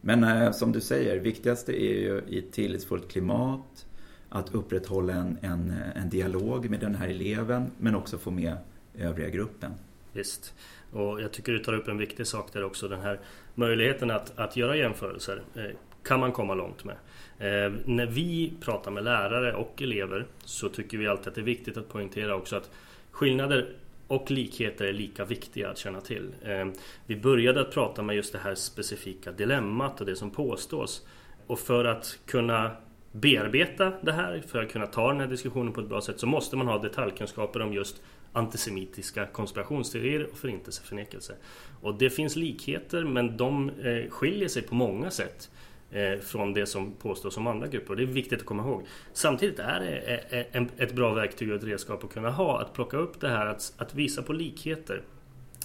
men 0.00 0.24
eh, 0.24 0.52
som 0.52 0.72
du 0.72 0.80
säger, 0.80 1.16
viktigaste 1.16 1.82
är 1.82 2.00
ju 2.00 2.22
i 2.28 2.38
ett 2.38 2.52
tillitsfullt 2.52 3.08
klimat, 3.08 3.86
att 4.30 4.54
upprätthålla 4.54 5.12
en, 5.12 5.38
en, 5.42 5.74
en 5.94 6.10
dialog 6.10 6.70
med 6.70 6.80
den 6.80 6.94
här 6.94 7.08
eleven 7.08 7.70
men 7.78 7.94
också 7.94 8.18
få 8.18 8.30
med 8.30 8.56
övriga 8.98 9.28
gruppen. 9.28 9.72
Visst. 10.12 10.54
Och 10.92 11.20
jag 11.20 11.32
tycker 11.32 11.52
du 11.52 11.58
tar 11.58 11.72
upp 11.72 11.88
en 11.88 11.98
viktig 11.98 12.26
sak 12.26 12.52
där 12.52 12.64
också. 12.64 12.88
Den 12.88 13.00
här 13.00 13.20
möjligheten 13.54 14.10
att, 14.10 14.38
att 14.38 14.56
göra 14.56 14.76
jämförelser 14.76 15.42
eh, 15.54 15.64
kan 16.02 16.20
man 16.20 16.32
komma 16.32 16.54
långt 16.54 16.84
med. 16.84 16.96
Eh, 17.38 17.72
när 17.84 18.06
vi 18.06 18.52
pratar 18.60 18.90
med 18.90 19.04
lärare 19.04 19.54
och 19.54 19.82
elever 19.82 20.26
så 20.44 20.68
tycker 20.68 20.98
vi 20.98 21.06
alltid 21.06 21.28
att 21.28 21.34
det 21.34 21.40
är 21.40 21.44
viktigt 21.44 21.76
att 21.76 21.88
poängtera 21.88 22.36
också 22.36 22.56
att 22.56 22.70
skillnader 23.10 23.68
och 24.06 24.30
likheter 24.30 24.84
är 24.84 24.92
lika 24.92 25.24
viktiga 25.24 25.70
att 25.70 25.78
känna 25.78 26.00
till. 26.00 26.34
Eh, 26.42 26.66
vi 27.06 27.16
började 27.16 27.60
att 27.60 27.70
prata 27.70 28.02
med 28.02 28.16
just 28.16 28.32
det 28.32 28.38
här 28.38 28.54
specifika 28.54 29.32
dilemmat 29.32 30.00
och 30.00 30.06
det 30.06 30.16
som 30.16 30.30
påstås. 30.30 31.06
Och 31.46 31.58
för 31.58 31.84
att 31.84 32.18
kunna 32.26 32.70
bearbeta 33.12 33.92
det 34.02 34.12
här, 34.12 34.42
för 34.46 34.62
att 34.62 34.72
kunna 34.72 34.86
ta 34.86 35.08
den 35.08 35.20
här 35.20 35.26
diskussionen 35.26 35.72
på 35.72 35.80
ett 35.80 35.88
bra 35.88 36.00
sätt 36.00 36.20
så 36.20 36.26
måste 36.26 36.56
man 36.56 36.66
ha 36.66 36.78
detaljkunskaper 36.78 37.62
om 37.62 37.72
just 37.72 38.02
antisemitiska 38.32 39.26
konspirationsteorier 39.26 40.28
och 40.32 40.38
förintelseförnekelse. 40.38 41.34
Och 41.80 41.94
det 41.94 42.10
finns 42.10 42.36
likheter 42.36 43.04
men 43.04 43.36
de 43.36 43.70
eh, 43.70 44.10
skiljer 44.10 44.48
sig 44.48 44.62
på 44.62 44.74
många 44.74 45.10
sätt 45.10 45.50
eh, 45.90 46.18
från 46.20 46.52
det 46.54 46.66
som 46.66 46.92
påstås 46.92 47.36
om 47.36 47.46
andra 47.46 47.66
grupper. 47.66 47.90
Och 47.90 47.96
det 47.96 48.02
är 48.02 48.06
viktigt 48.06 48.40
att 48.40 48.46
komma 48.46 48.62
ihåg. 48.62 48.86
Samtidigt 49.12 49.58
är 49.58 49.80
det 49.80 49.96
eh, 50.30 50.62
eh, 50.62 50.66
ett 50.76 50.92
bra 50.92 51.14
verktyg 51.14 51.50
och 51.50 51.56
ett 51.56 51.64
redskap 51.64 52.04
att 52.04 52.12
kunna 52.12 52.30
ha, 52.30 52.60
att 52.60 52.74
plocka 52.74 52.96
upp 52.96 53.20
det 53.20 53.28
här, 53.28 53.46
att, 53.46 53.72
att 53.76 53.94
visa 53.94 54.22
på 54.22 54.32
likheter. 54.32 55.02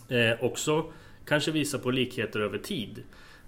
Eh, 0.09 0.43
också 0.43 0.85
kanske 1.25 1.51
visa 1.51 1.79
på 1.79 1.91
likheter 1.91 2.39
över 2.39 2.57
tid. 2.57 3.03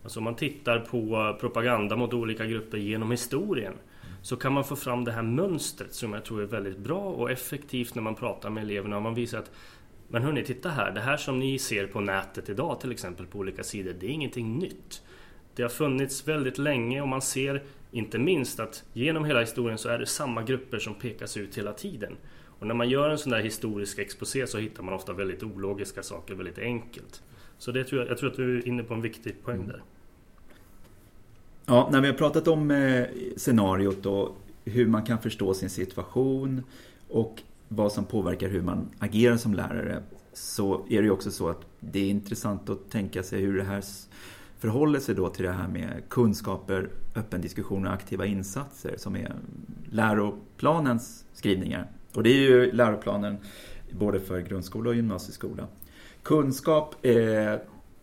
Alltså 0.08 0.20
om 0.20 0.24
man 0.24 0.36
tittar 0.36 0.80
på 0.80 1.38
propaganda 1.40 1.96
mot 1.96 2.14
olika 2.14 2.46
grupper 2.46 2.78
genom 2.78 3.12
historien 3.12 3.74
så 4.22 4.36
kan 4.36 4.54
man 4.54 4.64
få 4.64 4.76
fram 4.76 5.06
det 5.06 5.12
här 5.12 5.22
mönstret 5.22 5.94
som 5.94 6.14
jag 6.14 6.26
tror 6.26 6.42
är 6.42 6.46
väldigt 6.46 6.78
bra 6.78 7.00
och 7.00 7.32
effektivt 7.32 7.96
när 7.96 8.02
man 8.02 8.16
pratar 8.16 8.50
med 8.50 8.64
eleverna. 8.64 9.00
Man 9.00 9.16
visar 9.16 9.40
att 9.40 9.52
men 10.08 10.24
hörni, 10.24 10.44
titta 10.44 10.70
här. 10.70 10.92
Det 10.92 11.00
här 11.00 11.18
som 11.18 11.40
ni 11.40 11.60
ser 11.60 11.88
på 11.88 12.02
nätet 12.02 12.50
idag 12.50 12.80
till 12.82 12.92
exempel 12.92 13.26
på 13.26 13.40
olika 13.40 13.64
sidor, 13.64 13.96
det 14.00 14.06
är 14.06 14.10
ingenting 14.10 14.58
nytt. 14.58 15.04
Det 15.56 15.62
har 15.62 15.70
funnits 15.70 16.28
väldigt 16.28 16.58
länge 16.58 17.02
och 17.02 17.08
man 17.08 17.22
ser 17.22 17.64
inte 17.92 18.20
minst 18.20 18.60
att 18.60 18.84
genom 18.94 19.26
hela 19.26 19.40
historien 19.40 19.78
så 19.78 19.90
är 19.90 20.00
det 20.00 20.06
samma 20.06 20.44
grupper 20.44 20.80
som 20.80 20.94
pekas 20.94 21.38
ut 21.38 21.58
hela 21.58 21.74
tiden. 21.74 22.18
Och 22.60 22.68
när 22.68 22.76
man 22.76 22.90
gör 22.90 23.10
en 23.10 23.18
sån 23.18 23.32
där 23.32 23.42
historisk 23.42 24.00
exposé 24.00 24.48
så 24.48 24.58
hittar 24.58 24.84
man 24.84 24.94
ofta 24.94 25.14
väldigt 25.14 25.44
ologiska 25.44 26.04
saker 26.04 26.36
väldigt 26.36 26.60
enkelt. 26.60 27.24
Så 27.58 27.72
det 27.72 27.84
tror 27.84 28.02
jag, 28.02 28.12
jag 28.12 28.18
tror 28.18 28.30
att 28.30 28.38
du 28.38 28.58
är 28.58 28.68
inne 28.68 28.84
på 28.84 28.94
en 28.94 29.02
viktig 29.02 29.44
poäng 29.44 29.68
där. 29.68 29.84
Ja, 31.70 31.90
när 31.92 32.02
vi 32.02 32.08
har 32.08 32.14
pratat 32.14 32.48
om 32.48 32.72
eh, 32.72 33.06
scenariot 33.38 34.06
och 34.06 34.38
hur 34.66 34.88
man 34.88 35.04
kan 35.04 35.20
förstå 35.20 35.54
sin 35.54 35.70
situation 35.70 36.64
och 37.10 37.42
vad 37.68 37.92
som 37.92 38.06
påverkar 38.06 38.50
hur 38.50 38.62
man 38.62 38.90
agerar 39.00 39.38
som 39.38 39.54
lärare 39.54 40.04
så 40.34 40.86
är 40.90 41.02
det 41.02 41.04
ju 41.04 41.12
också 41.12 41.32
så 41.32 41.50
att 41.50 41.62
det 41.80 42.00
är 42.00 42.10
intressant 42.10 42.70
att 42.70 42.90
tänka 42.90 43.24
sig 43.24 43.42
hur 43.42 43.58
det 43.58 43.64
här 43.64 43.84
förhåller 44.60 45.00
sig 45.00 45.16
då 45.16 45.30
till 45.30 45.46
det 45.46 45.52
här 45.52 45.68
med 45.68 46.04
kunskaper, 46.10 46.90
öppen 47.16 47.42
diskussion 47.42 47.88
och 47.88 47.94
aktiva 47.94 48.26
insatser 48.26 48.94
som 48.98 49.16
är 49.16 49.36
läroplanens 49.92 51.26
skrivningar. 51.34 51.92
Och 52.14 52.24
det 52.24 52.30
är 52.30 52.42
ju 52.42 52.72
läroplanen 52.72 53.38
både 53.92 54.20
för 54.20 54.40
grundskola 54.42 54.90
och 54.90 54.96
gymnasieskola. 54.96 55.68
Kunskap, 56.24 57.06
eh, 57.06 57.56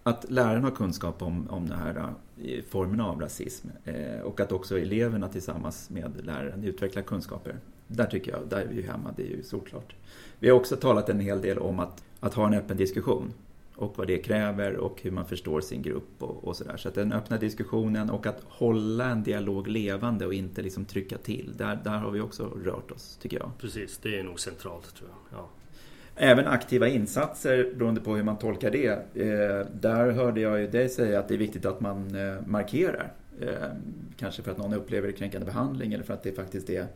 att 0.07 0.31
läraren 0.31 0.65
har 0.65 0.71
kunskap 0.71 1.23
om, 1.23 1.51
om 1.51 1.69
den 1.69 1.79
här 1.79 1.97
eh, 1.97 2.05
formen 2.45 2.63
formerna 2.69 3.07
av 3.07 3.21
rasism 3.21 3.69
eh, 3.85 4.21
och 4.21 4.41
att 4.41 4.53
också 4.53 4.79
eleverna 4.79 5.29
tillsammans 5.29 5.91
med 5.91 6.13
läraren 6.25 6.65
utvecklar 6.65 7.03
kunskaper. 7.03 7.59
Där 7.87 8.07
tycker 8.07 8.33
jag, 8.33 8.41
där 8.49 8.61
är 8.61 8.67
vi 8.67 8.77
ju 8.77 8.83
hemma, 8.83 9.15
det 9.17 9.23
är 9.23 9.37
ju 9.37 9.43
såklart. 9.43 9.95
Vi 10.39 10.49
har 10.49 10.57
också 10.57 10.77
talat 10.77 11.09
en 11.09 11.21
hel 11.21 11.41
del 11.41 11.59
om 11.59 11.81
att, 11.81 12.05
att 12.21 12.35
ha 12.35 12.47
en 12.47 12.55
öppen 12.55 12.77
diskussion 12.77 13.33
och 13.77 13.99
vad 13.99 14.07
det 14.07 14.19
kräver 14.19 14.77
och 14.77 15.01
hur 15.03 15.11
man 15.11 15.27
förstår 15.27 15.61
sin 15.61 15.83
grupp 15.83 16.23
och, 16.23 16.45
och 16.45 16.57
sådär. 16.57 16.77
Så 16.77 16.89
att 16.89 16.95
den 16.95 17.13
öppna 17.13 17.39
diskussionen 17.39 18.11
och 18.11 18.27
att 18.27 18.41
hålla 18.49 19.11
en 19.11 19.23
dialog 19.23 19.69
levande 19.69 20.27
och 20.27 20.35
inte 20.35 20.63
liksom 20.63 20.85
trycka 20.85 21.19
till. 21.19 21.53
Där, 21.57 21.81
där 21.85 21.99
har 21.99 22.11
vi 22.11 22.21
också 22.21 22.59
rört 22.65 22.91
oss, 22.91 23.19
tycker 23.23 23.39
jag. 23.39 23.51
Precis, 23.59 23.99
det 23.99 24.19
är 24.19 24.23
nog 24.23 24.41
centralt 24.41 24.95
tror 24.95 25.11
jag. 25.11 25.39
Ja. 25.39 25.49
Även 26.17 26.47
aktiva 26.47 26.89
insatser, 26.89 27.73
beroende 27.75 28.01
på 28.01 28.17
hur 28.17 28.23
man 28.23 28.39
tolkar 28.39 28.71
det. 28.71 28.89
Eh, 29.15 29.67
där 29.81 30.11
hörde 30.11 30.41
jag 30.41 30.61
ju 30.61 30.67
dig 30.67 30.89
säga 30.89 31.19
att 31.19 31.29
det 31.29 31.35
är 31.35 31.39
viktigt 31.39 31.67
att 31.67 31.81
man 31.81 32.15
eh, 32.15 32.47
markerar. 32.47 33.13
Eh, 33.41 33.49
kanske 34.17 34.43
för 34.43 34.51
att 34.51 34.59
någon 34.59 34.75
upplever 34.75 35.13
kränkande 35.13 35.47
behandling 35.47 35.93
eller 35.93 36.05
för 36.05 36.15
att 36.15 36.23
det 36.23 36.33
faktiskt 36.33 36.71
är 36.71 36.87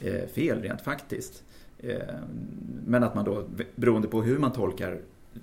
eh, 0.00 0.26
fel 0.34 0.62
rent 0.62 0.80
faktiskt. 0.80 1.44
Eh, 1.78 1.96
men 2.86 3.02
att 3.02 3.14
man 3.14 3.24
då, 3.24 3.44
beroende 3.74 4.08
på 4.08 4.22
hur 4.22 4.38
man 4.38 4.52
tolkar 4.52 4.98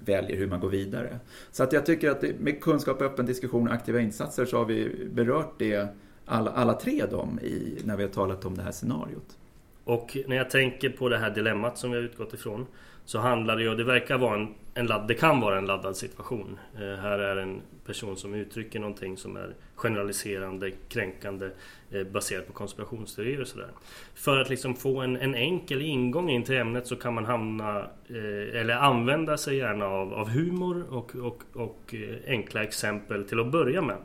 väljer 0.05 0.37
hur 0.37 0.47
man 0.47 0.59
går 0.59 0.69
vidare. 0.69 1.19
Så 1.51 1.63
att 1.63 1.73
jag 1.73 1.85
tycker 1.85 2.09
att 2.09 2.21
det, 2.21 2.39
med 2.39 2.61
kunskap, 2.61 3.01
öppen 3.01 3.25
diskussion 3.25 3.67
och 3.67 3.73
aktiva 3.73 3.99
insatser 3.99 4.45
så 4.45 4.57
har 4.57 4.65
vi 4.65 5.07
berört 5.13 5.53
det 5.59 5.87
alla, 6.25 6.51
alla 6.51 6.73
tre 6.73 7.05
dem 7.05 7.39
i, 7.43 7.81
när 7.83 7.97
vi 7.97 8.03
har 8.03 8.09
talat 8.09 8.45
om 8.45 8.57
det 8.57 8.63
här 8.63 8.71
scenariot. 8.71 9.37
Och 9.83 10.17
när 10.27 10.35
jag 10.35 10.49
tänker 10.49 10.89
på 10.89 11.09
det 11.09 11.17
här 11.17 11.29
dilemmat 11.29 11.77
som 11.77 11.91
vi 11.91 11.97
har 11.97 12.03
utgått 12.03 12.33
ifrån 12.33 12.65
så 13.05 13.19
handlar 13.19 13.55
det 13.55 13.63
ju, 13.63 13.75
det 13.75 13.83
verkar 13.83 14.17
vara 14.17 14.36
en, 14.36 14.48
en 14.74 14.86
ladd, 14.86 15.07
det 15.07 15.13
kan 15.13 15.39
vara 15.39 15.57
en 15.57 15.65
laddad 15.65 15.98
situation. 15.98 16.60
Eh, 16.75 17.01
här 17.01 17.19
är 17.19 17.38
en 17.38 17.62
person 17.86 18.17
som 18.17 18.33
uttrycker 18.33 18.79
någonting 18.79 19.17
som 19.17 19.38
är 19.38 19.55
generaliserande, 19.75 20.72
kränkande 20.89 21.50
eh, 21.91 22.03
baserat 22.03 22.48
på 22.48 22.53
konspirationsteorier 22.53 23.41
och 23.41 23.48
sådär. 23.48 23.69
För 24.15 24.41
att 24.41 24.50
liksom 24.50 24.75
få 24.75 25.01
en, 25.01 25.17
en 25.17 25.36
enkel 25.36 25.81
ingång 25.81 26.29
in 26.29 26.43
till 26.43 26.55
ämnet 26.55 26.88
så 26.88 26.95
kan 26.95 27.13
man 27.13 27.25
hamna 27.25 27.79
eh, 28.10 28.60
eller 28.60 28.75
använda 28.75 29.38
sig 29.38 29.57
gärna 29.57 29.86
av, 29.86 30.13
av 30.13 30.29
humor 30.29 30.86
och, 30.89 31.15
och, 31.15 31.43
och 31.53 31.95
eh, 31.95 32.15
enkla 32.27 32.63
exempel 32.63 33.24
till 33.24 33.39
att 33.39 33.51
börja 33.51 33.81
med. 33.81 33.98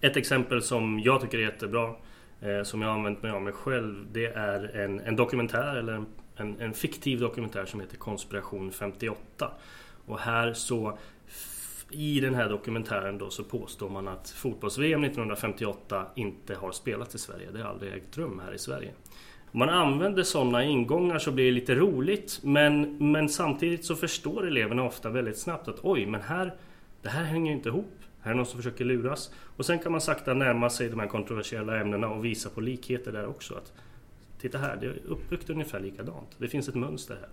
Ett 0.00 0.16
exempel 0.16 0.62
som 0.62 1.00
jag 1.00 1.20
tycker 1.20 1.38
är 1.38 1.42
jättebra 1.42 1.94
eh, 2.40 2.62
som 2.62 2.82
jag 2.82 2.88
har 2.88 2.94
använt 2.94 3.22
mig 3.22 3.32
av 3.32 3.42
mig 3.42 3.52
själv 3.52 4.06
det 4.12 4.26
är 4.26 4.76
en, 4.76 5.00
en 5.00 5.16
dokumentär 5.16 5.76
eller 5.76 5.92
en 5.92 6.06
en, 6.40 6.60
en 6.60 6.74
fiktiv 6.74 7.20
dokumentär 7.20 7.66
som 7.66 7.80
heter 7.80 7.96
Konspiration 7.96 8.72
58. 8.72 9.50
Och 10.06 10.18
här 10.18 10.52
så 10.52 10.98
i 11.90 12.20
den 12.20 12.34
här 12.34 12.48
dokumentären 12.48 13.18
då 13.18 13.30
så 13.30 13.44
påstår 13.44 13.88
man 13.88 14.08
att 14.08 14.30
fotbolls-VM 14.30 15.04
1958 15.04 16.06
inte 16.14 16.54
har 16.54 16.72
spelats 16.72 17.14
i 17.14 17.18
Sverige. 17.18 17.48
Det 17.52 17.62
har 17.62 17.70
aldrig 17.70 17.92
ägt 17.92 18.18
rum 18.18 18.42
här 18.44 18.54
i 18.54 18.58
Sverige. 18.58 18.90
Om 19.52 19.58
man 19.58 19.68
använder 19.68 20.22
sådana 20.22 20.64
ingångar 20.64 21.18
så 21.18 21.32
blir 21.32 21.44
det 21.44 21.50
lite 21.50 21.74
roligt 21.74 22.40
men, 22.42 22.96
men 23.12 23.28
samtidigt 23.28 23.84
så 23.84 23.96
förstår 23.96 24.46
eleverna 24.46 24.84
ofta 24.84 25.10
väldigt 25.10 25.38
snabbt 25.38 25.68
att 25.68 25.78
oj, 25.82 26.06
men 26.06 26.22
här, 26.22 26.54
det 27.02 27.08
här 27.08 27.24
hänger 27.24 27.52
inte 27.52 27.68
ihop. 27.68 27.92
Här 28.20 28.30
är 28.30 28.36
någon 28.36 28.46
som 28.46 28.56
försöker 28.56 28.84
luras. 28.84 29.34
Och 29.56 29.66
sen 29.66 29.78
kan 29.78 29.92
man 29.92 30.00
sakta 30.00 30.34
närma 30.34 30.70
sig 30.70 30.88
de 30.88 31.00
här 31.00 31.06
kontroversiella 31.06 31.80
ämnena 31.80 32.08
och 32.08 32.24
visa 32.24 32.50
på 32.50 32.60
likheter 32.60 33.12
där 33.12 33.26
också. 33.26 33.54
Att 33.54 33.72
Titta 34.40 34.58
här, 34.58 34.76
det 34.80 34.86
är 34.86 35.00
uppbyggt 35.06 35.50
ungefär 35.50 35.80
likadant. 35.80 36.28
Det 36.38 36.48
finns 36.48 36.68
ett 36.68 36.74
mönster 36.74 37.14
här. 37.14 37.28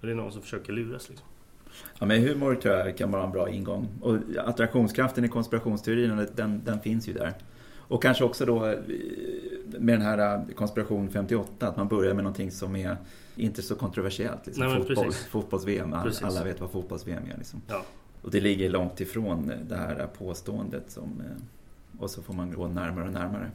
Och 0.00 0.06
det 0.06 0.12
är 0.12 0.16
någon 0.16 0.32
som 0.32 0.42
försöker 0.42 0.72
luras 0.72 1.08
liksom. 1.08 1.26
Ja, 1.98 2.06
men 2.06 2.22
humor 2.22 2.54
tror 2.54 2.74
jag 2.74 2.96
kan 2.96 3.10
vara 3.10 3.24
en 3.24 3.30
bra 3.30 3.50
ingång. 3.50 3.88
Och 4.00 4.16
attraktionskraften 4.38 5.24
i 5.24 5.28
konspirationsteorierna, 5.28 6.26
den, 6.34 6.62
den 6.64 6.80
finns 6.80 7.08
ju 7.08 7.12
där. 7.12 7.34
Och 7.88 8.02
kanske 8.02 8.24
också 8.24 8.46
då 8.46 8.66
eh, 8.66 8.78
med 9.78 9.94
den 9.94 10.02
här 10.02 10.36
eh, 10.36 10.54
konspiration 10.54 11.10
58, 11.10 11.68
att 11.68 11.76
man 11.76 11.88
börjar 11.88 12.14
med 12.14 12.24
någonting 12.24 12.50
som 12.50 12.76
är 12.76 12.96
inte 13.36 13.62
så 13.62 13.74
kontroversiellt. 13.74 14.46
Liksom. 14.46 14.66
Nej, 14.66 14.84
Fotbolls, 14.84 15.24
Fotbolls-VM, 15.24 15.92
alla, 15.92 16.12
alla 16.22 16.44
vet 16.44 16.60
vad 16.60 16.70
fotbolls-VM 16.70 17.22
är. 17.32 17.36
Liksom. 17.36 17.62
Ja. 17.68 17.82
Och 18.22 18.30
det 18.30 18.40
ligger 18.40 18.70
långt 18.70 19.00
ifrån 19.00 19.52
det 19.68 19.76
här 19.76 20.08
påståendet. 20.18 20.90
Som, 20.90 21.20
eh, 21.20 22.00
och 22.02 22.10
så 22.10 22.22
får 22.22 22.34
man 22.34 22.52
gå 22.52 22.68
närmare 22.68 23.04
och 23.04 23.12
närmare. 23.12 23.50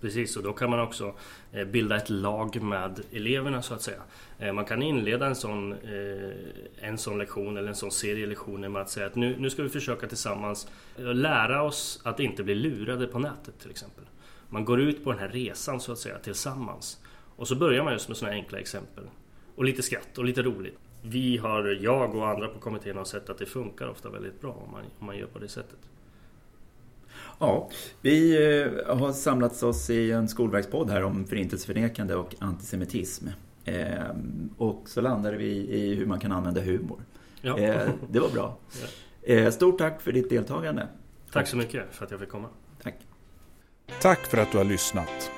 Precis, 0.00 0.36
och 0.36 0.42
då 0.42 0.52
kan 0.52 0.70
man 0.70 0.80
också 0.80 1.14
eh, 1.52 1.64
bilda 1.64 1.96
ett 1.96 2.10
lag 2.10 2.62
med 2.62 3.00
eleverna 3.12 3.62
så 3.62 3.74
att 3.74 3.82
säga. 3.82 4.02
Eh, 4.38 4.52
man 4.52 4.64
kan 4.64 4.82
inleda 4.82 5.26
en 5.26 5.34
sån, 5.34 5.72
eh, 5.72 6.88
en 6.88 6.98
sån 6.98 7.18
lektion 7.18 7.56
eller 7.56 7.68
en 7.68 7.74
sån 7.74 7.90
serie 7.90 8.26
lektioner 8.26 8.68
med 8.68 8.82
att 8.82 8.90
säga 8.90 9.06
att 9.06 9.14
nu, 9.14 9.36
nu 9.38 9.50
ska 9.50 9.62
vi 9.62 9.68
försöka 9.68 10.06
tillsammans 10.08 10.68
lära 10.96 11.62
oss 11.62 12.00
att 12.04 12.20
inte 12.20 12.42
bli 12.42 12.54
lurade 12.54 13.06
på 13.06 13.18
nätet 13.18 13.58
till 13.60 13.70
exempel. 13.70 14.04
Man 14.48 14.64
går 14.64 14.80
ut 14.80 15.04
på 15.04 15.12
den 15.12 15.20
här 15.20 15.28
resan 15.28 15.80
så 15.80 15.92
att 15.92 15.98
säga 15.98 16.18
tillsammans. 16.18 17.00
Och 17.36 17.48
så 17.48 17.56
börjar 17.56 17.84
man 17.84 17.92
just 17.92 18.08
med 18.08 18.16
såna 18.16 18.32
enkla 18.32 18.58
exempel. 18.58 19.04
Och 19.54 19.64
lite 19.64 19.82
skratt 19.82 20.18
och 20.18 20.24
lite 20.24 20.42
roligt. 20.42 20.78
Vi 21.02 21.36
har, 21.36 21.78
jag 21.80 22.14
och 22.14 22.28
andra 22.28 22.48
på 22.48 22.58
kommittén 22.58 22.96
har 22.96 23.04
sett 23.04 23.30
att 23.30 23.38
det 23.38 23.46
funkar 23.46 23.88
ofta 23.88 24.10
väldigt 24.10 24.40
bra 24.40 24.52
om 24.52 24.72
man, 24.72 24.84
om 24.98 25.06
man 25.06 25.18
gör 25.18 25.26
på 25.26 25.38
det 25.38 25.48
sättet. 25.48 25.78
Ja, 27.38 27.70
vi 28.00 28.34
eh, 28.34 28.96
har 28.96 29.12
samlats 29.12 29.62
oss 29.62 29.90
i 29.90 30.12
en 30.12 30.28
skolverkspodd 30.28 30.90
här 30.90 31.04
om 31.04 31.26
förintelseförnekande 31.26 32.14
och 32.14 32.34
antisemitism. 32.38 33.28
Ehm, 33.64 34.50
och 34.58 34.82
så 34.88 35.00
landade 35.00 35.36
vi 35.36 35.50
i 35.50 35.94
hur 35.94 36.06
man 36.06 36.20
kan 36.20 36.32
använda 36.32 36.60
humor. 36.60 37.00
Ja. 37.40 37.58
Eh, 37.58 37.88
det 38.10 38.20
var 38.20 38.30
bra. 38.30 38.58
Eh, 39.28 39.50
stort 39.50 39.78
tack 39.78 40.00
för 40.00 40.12
ditt 40.12 40.30
deltagande. 40.30 40.88
Tack 41.32 41.48
så 41.48 41.56
mycket 41.56 41.84
för 41.90 42.04
att 42.04 42.10
jag 42.10 42.20
fick 42.20 42.28
komma. 42.28 42.48
Tack. 42.82 42.94
Tack 44.00 44.26
för 44.26 44.38
att 44.38 44.52
du 44.52 44.58
har 44.58 44.64
lyssnat. 44.64 45.30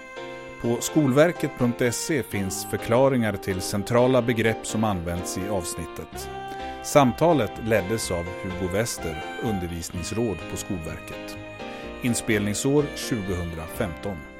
På 0.62 0.76
skolverket.se 0.80 2.22
finns 2.22 2.66
förklaringar 2.70 3.36
till 3.36 3.60
centrala 3.60 4.22
begrepp 4.22 4.66
som 4.66 4.84
används 4.84 5.38
i 5.38 5.48
avsnittet. 5.48 6.30
Samtalet 6.84 7.52
leddes 7.64 8.10
av 8.10 8.24
Hugo 8.24 8.72
Wester, 8.72 9.24
undervisningsråd 9.44 10.36
på 10.50 10.56
Skolverket. 10.56 11.47
Inspelningsår 12.02 12.82
2015. 12.82 14.37